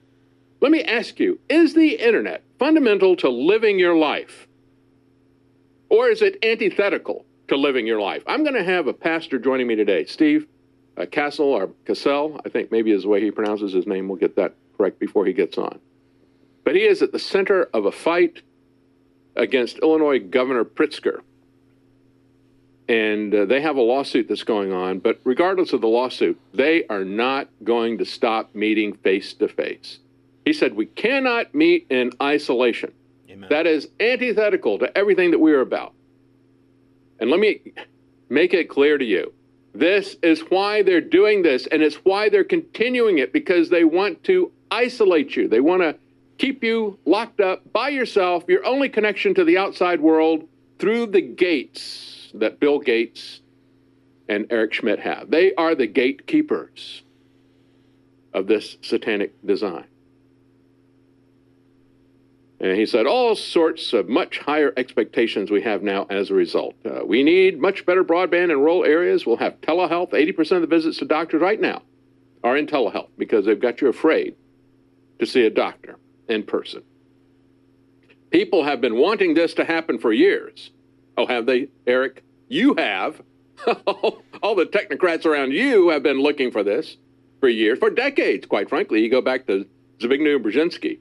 [0.61, 4.47] Let me ask you is the internet fundamental to living your life?
[5.89, 8.23] Or is it antithetical to living your life?
[8.27, 10.47] I'm going to have a pastor joining me today, Steve
[10.97, 14.07] uh, Castle or Cassell, I think maybe is the way he pronounces his name.
[14.07, 15.79] We'll get that correct before he gets on.
[16.63, 18.41] But he is at the center of a fight
[19.35, 21.21] against Illinois Governor Pritzker.
[22.89, 26.85] And uh, they have a lawsuit that's going on, but regardless of the lawsuit, they
[26.87, 29.99] are not going to stop meeting face to face.
[30.45, 32.93] He said, We cannot meet in isolation.
[33.29, 33.49] Amen.
[33.49, 35.93] That is antithetical to everything that we are about.
[37.19, 37.73] And let me
[38.29, 39.33] make it clear to you
[39.73, 44.23] this is why they're doing this, and it's why they're continuing it because they want
[44.23, 45.49] to isolate you.
[45.49, 45.95] They want to
[46.37, 50.47] keep you locked up by yourself, your only connection to the outside world
[50.79, 53.41] through the gates that Bill Gates
[54.29, 55.29] and Eric Schmidt have.
[55.29, 57.03] They are the gatekeepers
[58.33, 59.85] of this satanic design.
[62.59, 66.75] And he said, all sorts of much higher expectations we have now as a result.
[66.83, 69.25] Uh, we need much better broadband in rural areas.
[69.25, 70.11] We'll have telehealth.
[70.11, 71.83] 80% of the visits to doctors right now
[72.43, 74.35] are in telehealth because they've got you afraid
[75.19, 75.97] to see a doctor
[76.27, 76.81] in person.
[78.31, 80.71] People have been wanting this to happen for years.
[81.17, 82.23] Oh, have they, Eric?
[82.47, 83.21] You have.
[84.43, 86.97] All the technocrats around you have been looking for this
[87.39, 89.01] for years, for decades, quite frankly.
[89.01, 89.65] You go back to
[89.99, 90.99] Zbigniew Brzezinski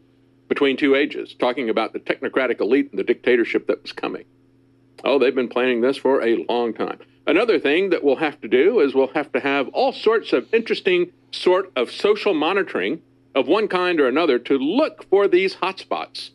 [0.48, 4.24] between two ages, talking about the technocratic elite and the dictatorship that was coming.
[5.04, 6.98] Oh, they've been planning this for a long time.
[7.26, 10.52] Another thing that we'll have to do is we'll have to have all sorts of
[10.54, 13.02] interesting sort of social monitoring
[13.34, 16.30] of one kind or another to look for these hotspots.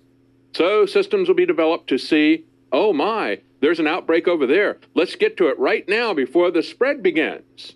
[0.54, 4.80] So systems will be developed to see, oh my, there's an outbreak over there.
[4.94, 7.74] Let's get to it right now before the spread begins.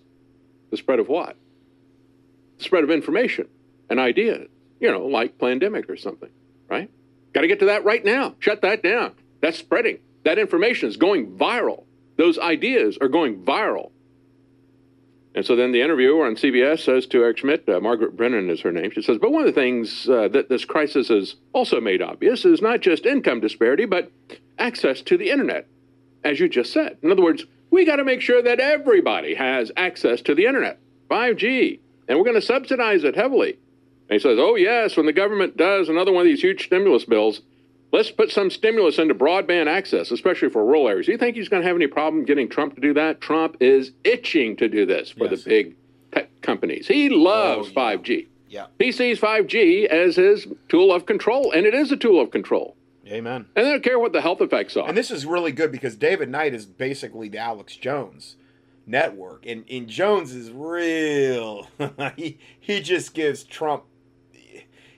[0.70, 1.36] The spread of what?
[2.58, 3.48] The spread of information
[3.88, 4.48] and ideas
[4.80, 6.30] you know, like Plandemic or something,
[6.68, 6.90] right?
[7.32, 8.34] Got to get to that right now.
[8.38, 9.12] Shut that down.
[9.40, 9.98] That's spreading.
[10.24, 11.84] That information is going viral.
[12.16, 13.90] Those ideas are going viral.
[15.34, 18.62] And so then the interviewer on CBS says to Eric Schmidt, uh, Margaret Brennan is
[18.62, 21.78] her name, she says, but one of the things uh, that this crisis has also
[21.78, 24.10] made obvious is not just income disparity, but
[24.58, 25.68] access to the internet,
[26.26, 26.98] as you just said.
[27.02, 30.78] In other words, we got to make sure that everybody has access to the internet,
[31.08, 31.78] 5G,
[32.08, 33.58] and we're going to subsidize it heavily.
[34.08, 37.04] And he says, oh, yes, when the government does another one of these huge stimulus
[37.04, 37.42] bills,
[37.92, 41.06] let's put some stimulus into broadband access, especially for rural areas.
[41.06, 43.20] Do you think he's going to have any problem getting Trump to do that?
[43.20, 45.42] Trump is itching to do this for yes.
[45.42, 45.76] the big
[46.12, 46.86] tech companies.
[46.86, 47.96] He loves oh, yeah.
[47.96, 48.26] 5G.
[48.48, 48.66] Yeah.
[48.78, 52.76] He sees 5G as his tool of control, and it is a tool of control.
[53.06, 53.46] Amen.
[53.54, 54.88] And they don't care what the health effects are.
[54.88, 58.36] And this is really good because David Knight is basically the Alex Jones
[58.84, 59.46] network.
[59.46, 61.68] And, and Jones is real.
[62.16, 63.84] he, he just gives Trump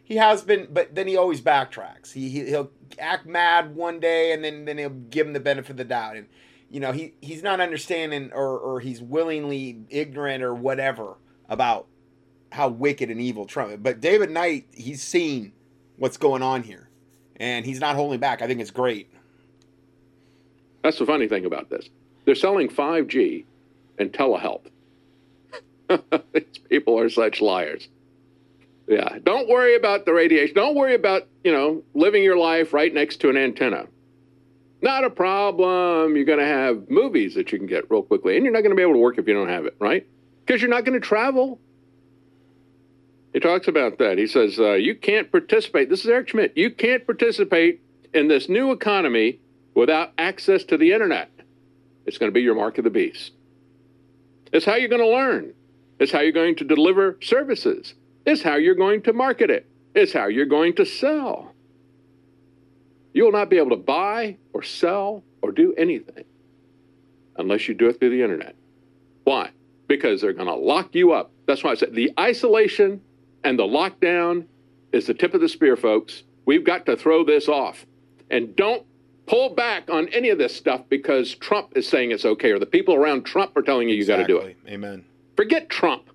[0.09, 2.15] he has been, but then he always backtracks.
[2.15, 5.73] He, he will act mad one day, and then then he'll give him the benefit
[5.73, 6.27] of the doubt, and
[6.71, 11.89] you know he he's not understanding or or he's willingly ignorant or whatever about
[12.53, 13.71] how wicked and evil Trump.
[13.71, 13.77] Is.
[13.83, 15.53] But David Knight, he's seen
[15.99, 16.88] what's going on here,
[17.39, 18.43] and he's not holding back.
[18.43, 19.11] I think it's great.
[20.83, 21.89] That's the funny thing about this.
[22.25, 23.45] They're selling 5G
[23.99, 24.67] and telehealth.
[26.33, 27.89] These people are such liars.
[28.87, 29.19] Yeah.
[29.23, 30.55] Don't worry about the radiation.
[30.55, 33.87] Don't worry about, you know, living your life right next to an antenna.
[34.81, 36.17] Not a problem.
[36.17, 38.71] You're going to have movies that you can get real quickly, and you're not going
[38.71, 40.07] to be able to work if you don't have it, right?
[40.47, 41.59] Because you're not going to travel.
[43.33, 44.19] He talks about that.
[44.19, 45.91] He says, uh, you can't participate.
[45.91, 46.57] This is Eric Schmidt.
[46.57, 47.81] You can't participate
[48.15, 49.41] in this new economy
[49.75, 51.31] without access to the internet.
[52.07, 53.33] It's going to be your mark of the beast.
[54.53, 55.53] It's how you're going to learn.
[55.99, 57.95] It's how you're going to deliver services.
[58.25, 59.67] It's how you're going to market it.
[59.95, 61.53] It's how you're going to sell.
[63.13, 66.25] You will not be able to buy or sell or do anything
[67.37, 68.55] unless you do it through the internet.
[69.25, 69.51] Why?
[69.87, 71.31] Because they're going to lock you up.
[71.47, 73.03] That's why I said the isolation
[73.45, 74.47] and the lockdown
[74.93, 76.23] is the tip of the spear, folks.
[76.47, 77.85] We've got to throw this off.
[78.31, 78.85] And don't
[79.27, 82.67] pull back on any of this stuff because Trump is saying it's okay or the
[82.67, 84.35] people around Trump are telling you you exactly.
[84.35, 84.57] got to do it.
[84.69, 85.05] Amen.
[85.37, 86.11] Forget Trump.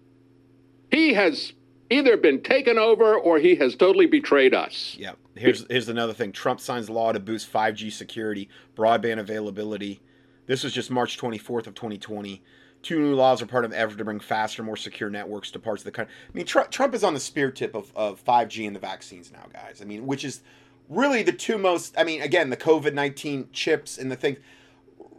[0.91, 1.53] He has
[1.89, 4.95] either been taken over or he has totally betrayed us.
[4.99, 5.13] Yeah.
[5.35, 6.31] Here's here's another thing.
[6.31, 10.01] Trump signs law to boost 5G security, broadband availability.
[10.45, 12.43] This was just March 24th of 2020.
[12.83, 15.59] Two new laws are part of an effort to bring faster, more secure networks to
[15.59, 16.13] parts of the country.
[16.29, 19.31] I mean, Trump, Trump is on the spear tip of, of 5G and the vaccines
[19.31, 19.81] now, guys.
[19.81, 20.41] I mean, which is
[20.89, 24.37] really the two most, I mean, again, the COVID 19 chips and the things,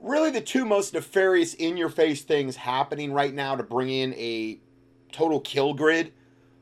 [0.02, 4.12] really the two most nefarious, in your face things happening right now to bring in
[4.14, 4.60] a
[5.10, 6.12] total kill grid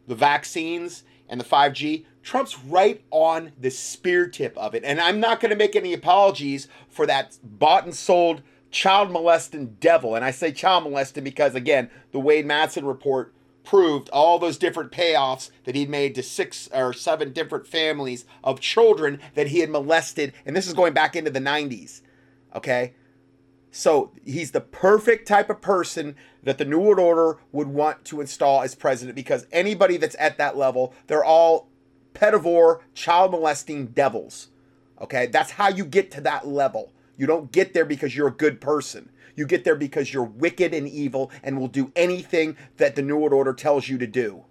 [0.06, 2.04] the vaccines and the 5G.
[2.22, 4.84] Trump's right on the spear tip of it.
[4.84, 8.42] And I'm not going to make any apologies for that bought and sold
[8.72, 10.16] child molesting devil.
[10.16, 13.32] And I say child molesting because, again, the Wayne Madsen report
[13.62, 18.58] proved all those different payoffs that he'd made to six or seven different families of
[18.58, 20.32] children that he had molested.
[20.44, 22.00] And this is going back into the 90s.
[22.56, 22.94] Okay?
[23.70, 28.20] So he's the perfect type of person that the New World Order would want to
[28.20, 31.68] install as president because anybody that's at that level, they're all
[32.14, 34.48] pedivore, child molesting devils.
[35.00, 35.26] Okay?
[35.26, 36.92] That's how you get to that level.
[37.22, 39.08] You don't get there because you're a good person.
[39.36, 43.16] You get there because you're wicked and evil and will do anything that the New
[43.16, 44.42] World Order tells you to do.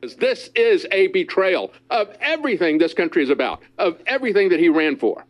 [0.00, 4.96] This is a betrayal of everything this country is about, of everything that he ran
[4.96, 5.26] for.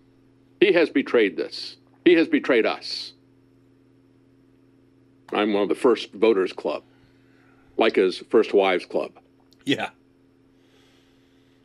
[0.60, 1.78] He has betrayed this.
[2.04, 3.14] He has betrayed us.
[5.32, 6.84] I'm one of the first voters club,
[7.76, 9.10] like his first wives club.
[9.64, 9.88] Yeah.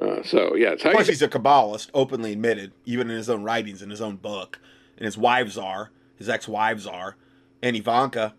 [0.02, 3.92] Uh, so yeah, Plus, he's a Kabbalist, openly admitted, even in his own writings, in
[3.92, 4.58] his own book
[5.00, 7.16] and his wives are, his ex-wives are,
[7.64, 8.36] and Ivanka,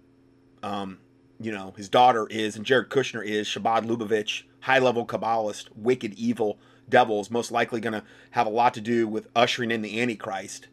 [0.62, 0.98] um,
[1.40, 6.58] you know, his daughter is, and Jared Kushner is, Chabad Lubavitch, high-level Kabbalist, wicked, evil
[6.88, 10.68] devils, most likely going to have a lot to do with ushering in the Antichrist.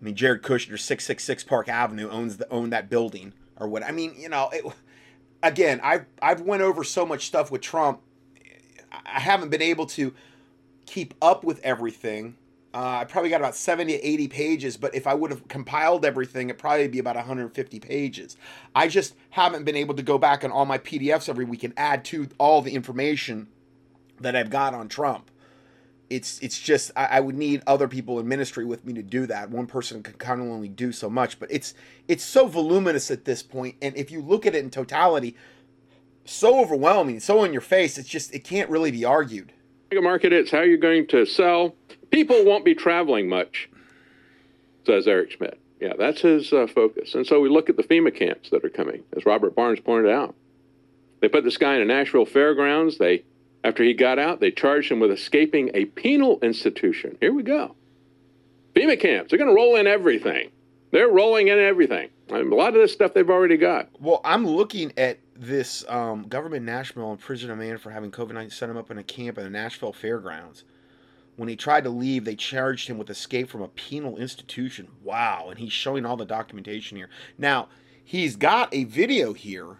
[0.00, 3.82] I mean, Jared Kushner, 666 Park Avenue, owns the own that building or what.
[3.82, 4.64] I mean, you know, it,
[5.42, 8.00] again, I've I've went over so much stuff with Trump.
[9.06, 10.14] I haven't been able to
[10.86, 12.36] keep up with everything
[12.74, 16.06] uh, I probably got about 70 to 80 pages, but if I would have compiled
[16.06, 18.36] everything, it'd probably be about 150 pages.
[18.74, 21.74] I just haven't been able to go back on all my PDFs every week and
[21.76, 23.48] add to all the information
[24.20, 25.30] that I've got on Trump.
[26.08, 29.26] It's it's just I, I would need other people in ministry with me to do
[29.26, 29.50] that.
[29.50, 31.74] One person can kind of only do so much, but it's
[32.08, 35.36] it's so voluminous at this point, and if you look at it in totality,
[36.24, 39.52] so overwhelming, so in your face, it's just it can't really be argued.
[40.00, 41.74] Market it's how you're going to sell
[42.12, 43.68] people won't be traveling much,
[44.86, 45.58] says Eric Schmidt.
[45.80, 47.16] Yeah, that's his uh, focus.
[47.16, 50.12] And so we look at the FEMA camps that are coming, as Robert Barnes pointed
[50.12, 50.36] out.
[51.20, 52.98] They put this guy in a Nashville fairgrounds.
[52.98, 53.24] They,
[53.64, 57.16] after he got out, they charged him with escaping a penal institution.
[57.20, 57.74] Here we go.
[58.76, 59.30] FEMA camps.
[59.30, 60.50] They're going to roll in everything.
[60.92, 62.10] They're rolling in everything.
[62.30, 63.88] I mean, a lot of this stuff they've already got.
[63.98, 68.50] Well, I'm looking at this um, government Nashville imprisoned a man for having COVID 19,
[68.50, 70.64] set him up in a camp at the Nashville fairgrounds.
[71.36, 74.88] When he tried to leave, they charged him with escape from a penal institution.
[75.02, 75.46] Wow.
[75.48, 77.08] And he's showing all the documentation here.
[77.38, 77.68] Now,
[78.04, 79.78] he's got a video here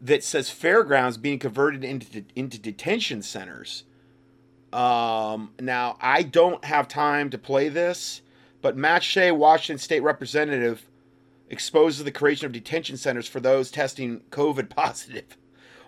[0.00, 3.84] that says fairgrounds being converted into, into detention centers.
[4.72, 8.22] Um, now, I don't have time to play this,
[8.60, 10.88] but Matt Shea, Washington State Representative,
[11.52, 15.36] exposes the creation of detention centers for those testing COVID positive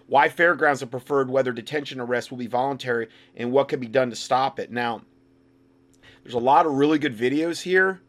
[0.07, 4.11] why fairgrounds are preferred, whether detention arrest will be voluntary, and what can be done
[4.11, 4.70] to stop it.
[4.70, 5.03] Now,
[6.23, 8.01] there's a lot of really good videos here.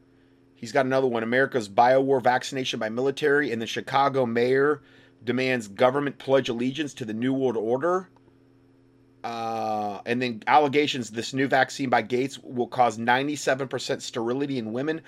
[0.53, 4.81] He's got another one America's biowar vaccination by military, and the Chicago mayor
[5.23, 8.09] demands government pledge allegiance to the New World Order.
[9.23, 15.01] Uh, and then allegations this new vaccine by Gates will cause 97% sterility in women.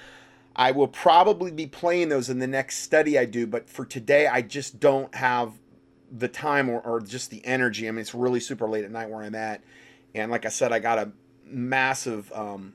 [0.57, 4.25] I will probably be playing those in the next study I do, but for today,
[4.25, 5.53] I just don't have
[6.11, 7.87] the time or, or just the energy.
[7.87, 9.61] I mean, it's really super late at night where I'm at.
[10.15, 11.11] And like I said, I got a
[11.45, 12.73] massive um,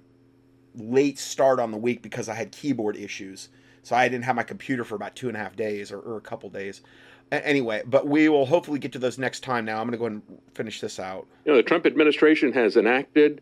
[0.76, 3.48] late start on the week because I had keyboard issues.
[3.82, 6.16] So I didn't have my computer for about two and a half days or, or
[6.16, 6.82] a couple days.
[7.32, 9.80] Anyway, but we will hopefully get to those next time now.
[9.80, 10.22] I'm going to go and
[10.54, 11.26] finish this out.
[11.44, 13.40] You know, the Trump administration has enacted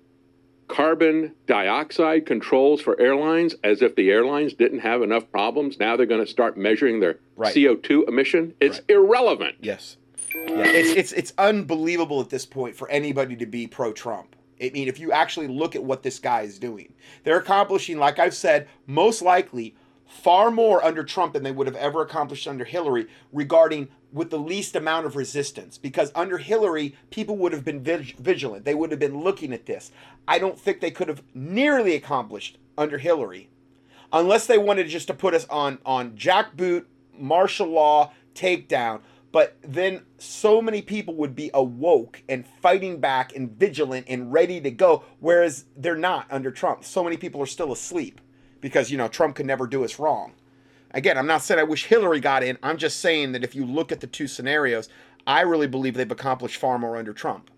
[0.70, 5.78] carbon dioxide controls for airlines as if the airlines didn't have enough problems.
[5.78, 7.54] Now they're going to start measuring their right.
[7.54, 8.54] CO2 emission.
[8.60, 8.90] It's right.
[8.90, 9.56] irrelevant.
[9.60, 9.96] Yes.
[10.34, 14.36] Yeah, it's, it's it's unbelievable at this point for anybody to be pro Trump.
[14.62, 16.92] I mean, if you actually look at what this guy is doing,
[17.24, 19.74] they're accomplishing, like I've said, most likely
[20.06, 24.38] far more under Trump than they would have ever accomplished under Hillary regarding with the
[24.38, 28.64] least amount of resistance because under Hillary, people would have been vigilant.
[28.64, 29.90] They would have been looking at this.
[30.26, 33.48] I don't think they could have nearly accomplished under Hillary
[34.12, 39.00] unless they wanted just to put us on, on jackboot, martial law, takedown.
[39.32, 44.60] But then so many people would be awoke and fighting back and vigilant and ready
[44.60, 46.84] to go, whereas they're not under Trump.
[46.84, 48.20] So many people are still asleep
[48.60, 50.32] because, you know, Trump could never do us wrong.
[50.92, 52.58] Again, I'm not saying I wish Hillary got in.
[52.62, 54.88] I'm just saying that if you look at the two scenarios,
[55.26, 57.50] I really believe they've accomplished far more under Trump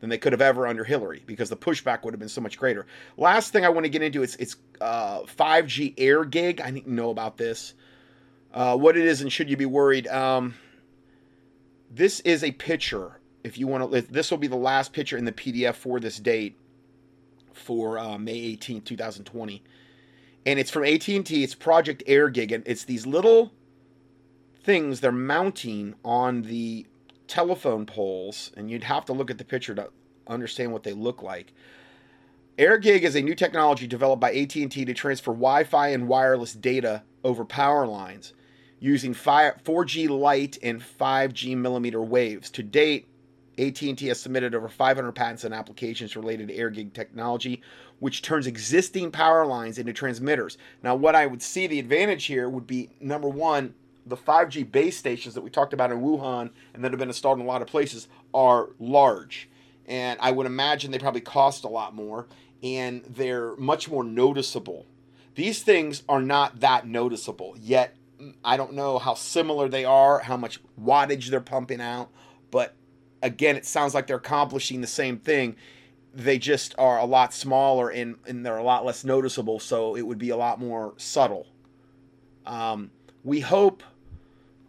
[0.00, 2.58] than they could have ever under Hillary because the pushback would have been so much
[2.58, 2.86] greater.
[3.16, 6.60] Last thing I want to get into is it's uh, 5G air gig.
[6.60, 7.74] I need to know about this.
[8.52, 10.08] Uh, what it is and should you be worried?
[10.08, 10.54] Um,
[11.90, 13.20] this is a picture.
[13.44, 16.18] If you want to, this will be the last picture in the PDF for this
[16.18, 16.56] date
[17.52, 19.62] for uh, May 18, 2020,
[20.44, 21.22] and it's from AT&T.
[21.42, 23.52] It's Project Air Gig, and it's these little
[24.64, 26.86] things they're mounting on the
[27.28, 29.90] telephone poles, and you'd have to look at the picture to
[30.26, 31.52] understand what they look like.
[32.58, 37.44] AirGig is a new technology developed by AT&T to transfer Wi-Fi and wireless data over
[37.44, 38.34] power lines
[38.78, 42.50] using 4G light and 5G millimeter waves.
[42.50, 43.08] To date,
[43.58, 47.60] AT&T has submitted over 500 patents and applications related to AirGig technology,
[47.98, 50.56] which turns existing power lines into transmitters.
[50.82, 53.74] Now, what I would see the advantage here would be number one,
[54.06, 57.38] the 5G base stations that we talked about in Wuhan and that have been installed
[57.38, 59.48] in a lot of places are large.
[59.86, 62.26] And I would imagine they probably cost a lot more
[62.62, 64.86] and they're much more noticeable.
[65.34, 70.20] These things are not that noticeable, yet mm, I don't know how similar they are,
[70.20, 72.10] how much wattage they're pumping out,
[72.50, 72.74] but
[73.22, 75.56] again, it sounds like they're accomplishing the same thing.
[76.14, 80.02] They just are a lot smaller and, and they're a lot less noticeable, so it
[80.02, 81.46] would be a lot more subtle.
[82.44, 82.90] Um,
[83.24, 83.82] we hope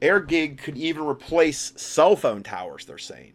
[0.02, 3.34] AirGig could even replace cell phone towers, they're saying.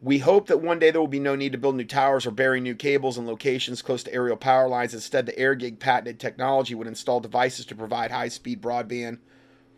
[0.00, 2.30] We hope that one day there will be no need to build new towers or
[2.30, 4.94] bury new cables in locations close to aerial power lines.
[4.94, 9.18] Instead, the AirGig patented technology would install devices to provide high speed broadband,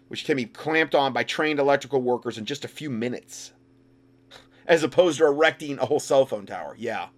[0.09, 3.53] which can be clamped on by trained electrical workers in just a few minutes,
[4.67, 6.75] as opposed to erecting a whole cell phone tower.
[6.79, 7.09] Yeah.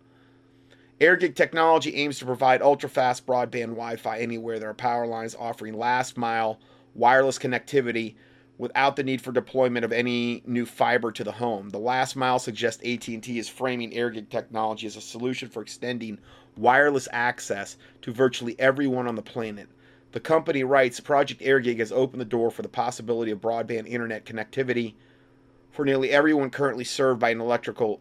[1.01, 5.35] AirGig technology aims to provide ultra fast broadband Wi Fi anywhere there are power lines,
[5.39, 6.61] offering last mile
[6.95, 8.15] wireless connectivity
[8.59, 11.71] without the need for deployment of any new fiber to the home.
[11.71, 16.19] The last mile suggests AT&T is framing AirGig technology as a solution for extending
[16.57, 19.69] wireless access to virtually everyone on the planet.
[20.13, 24.27] The company writes Project AirGig has opened the door for the possibility of broadband internet
[24.27, 24.95] connectivity
[25.73, 28.01] for nearly everyone currently served by an electrical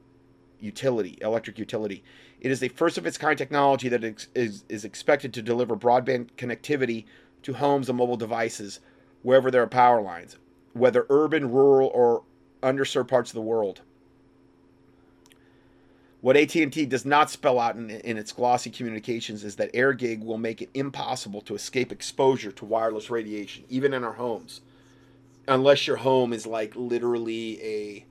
[0.59, 2.03] utility, electric utility.
[2.39, 5.75] It is a first of its kind technology that is, is, is expected to deliver
[5.75, 7.05] broadband connectivity
[7.43, 8.79] to homes and mobile devices
[9.23, 10.37] wherever there are power lines,
[10.73, 12.23] whether urban, rural, or
[12.61, 13.81] underserved parts of the world.
[16.21, 20.37] What AT&T does not spell out in, in, its glossy communications is that AirGig will
[20.37, 24.61] make it impossible to escape exposure to wireless radiation, even in our homes,
[25.47, 28.05] unless your home is like literally a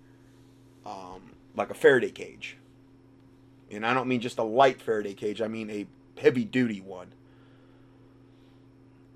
[0.88, 1.22] um,
[1.54, 2.56] like a Faraday cage.
[3.70, 5.86] And I don't mean just a light Faraday cage; I mean a
[6.20, 7.12] heavy duty one.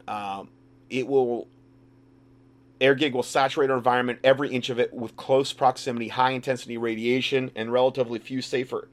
[0.06, 0.48] Um,
[0.90, 1.48] it will
[2.80, 7.50] AirGig will saturate our environment, every inch of it, with close proximity, high intensity radiation,
[7.54, 8.88] and relatively few safer.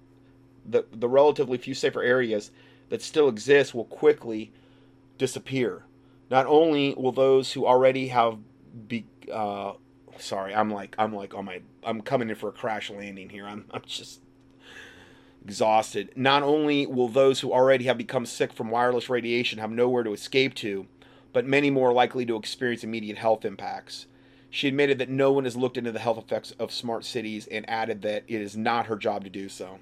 [0.66, 2.52] The, the relatively few safer areas
[2.90, 4.52] that still exist will quickly
[5.18, 5.84] disappear.
[6.30, 8.38] Not only will those who already have
[8.88, 9.74] be uh,
[10.18, 13.46] sorry, I'm like I'm like on my I'm coming in for a crash landing here.
[13.46, 14.22] I'm I'm just
[15.44, 16.12] exhausted.
[16.16, 20.14] Not only will those who already have become sick from wireless radiation have nowhere to
[20.14, 20.88] escape to,
[21.34, 24.06] but many more likely to experience immediate health impacts.
[24.50, 27.68] She admitted that no one has looked into the health effects of smart cities and
[27.70, 29.80] added that it is not her job to do so.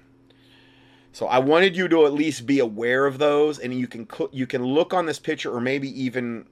[1.12, 4.46] So I wanted you to at least be aware of those, and you can you
[4.46, 6.46] can look on this picture, or maybe even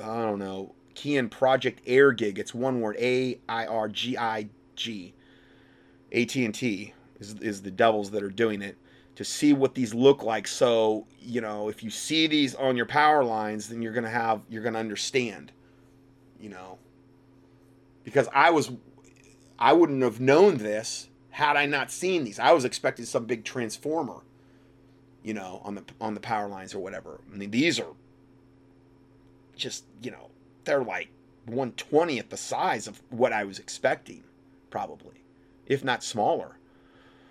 [0.00, 0.74] I don't know,
[1.06, 2.38] in Project Air Gig.
[2.38, 5.14] It's one word: A I R G I G.
[6.12, 8.76] AT and T is is the devils that are doing it
[9.18, 10.46] to see what these look like.
[10.46, 14.42] So, you know, if you see these on your power lines, then you're to have,
[14.48, 15.50] you're to understand,
[16.38, 16.78] you know,
[18.04, 18.70] because I was,
[19.58, 22.38] I wouldn't have known this had I not seen these.
[22.38, 24.22] I was expecting some big transformer,
[25.24, 27.20] you know, on the, on the power lines or whatever.
[27.28, 27.94] I mean, these are
[29.56, 30.27] just, you know,
[30.68, 31.08] they're like
[31.48, 34.22] 120th the size of what I was expecting,
[34.70, 35.24] probably,
[35.66, 36.58] if not smaller.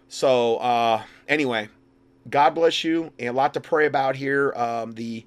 [0.10, 1.70] So, uh, anyway,
[2.30, 3.12] God bless you.
[3.20, 4.54] And a lot to pray about here.
[4.56, 5.26] Um, the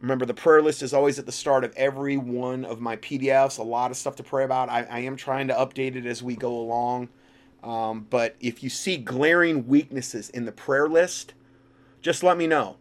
[0.00, 3.58] remember the prayer list is always at the start of every one of my PDFs.
[3.58, 4.68] A lot of stuff to pray about.
[4.68, 7.08] I, I am trying to update it as we go along.
[7.62, 11.34] Um, but if you see glaring weaknesses in the prayer list,
[12.02, 12.76] just let me know.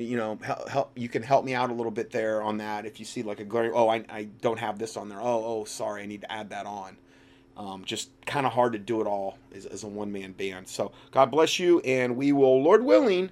[0.00, 2.86] You know, help, help you can help me out a little bit there on that.
[2.86, 5.20] If you see like a glaring, oh, I, I don't have this on there.
[5.20, 6.96] Oh, oh, sorry, I need to add that on.
[7.56, 10.68] Um, just kind of hard to do it all as, as a one man band.
[10.68, 13.30] So God bless you, and we will, Lord willing,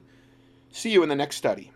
[0.71, 1.73] see you in the next study.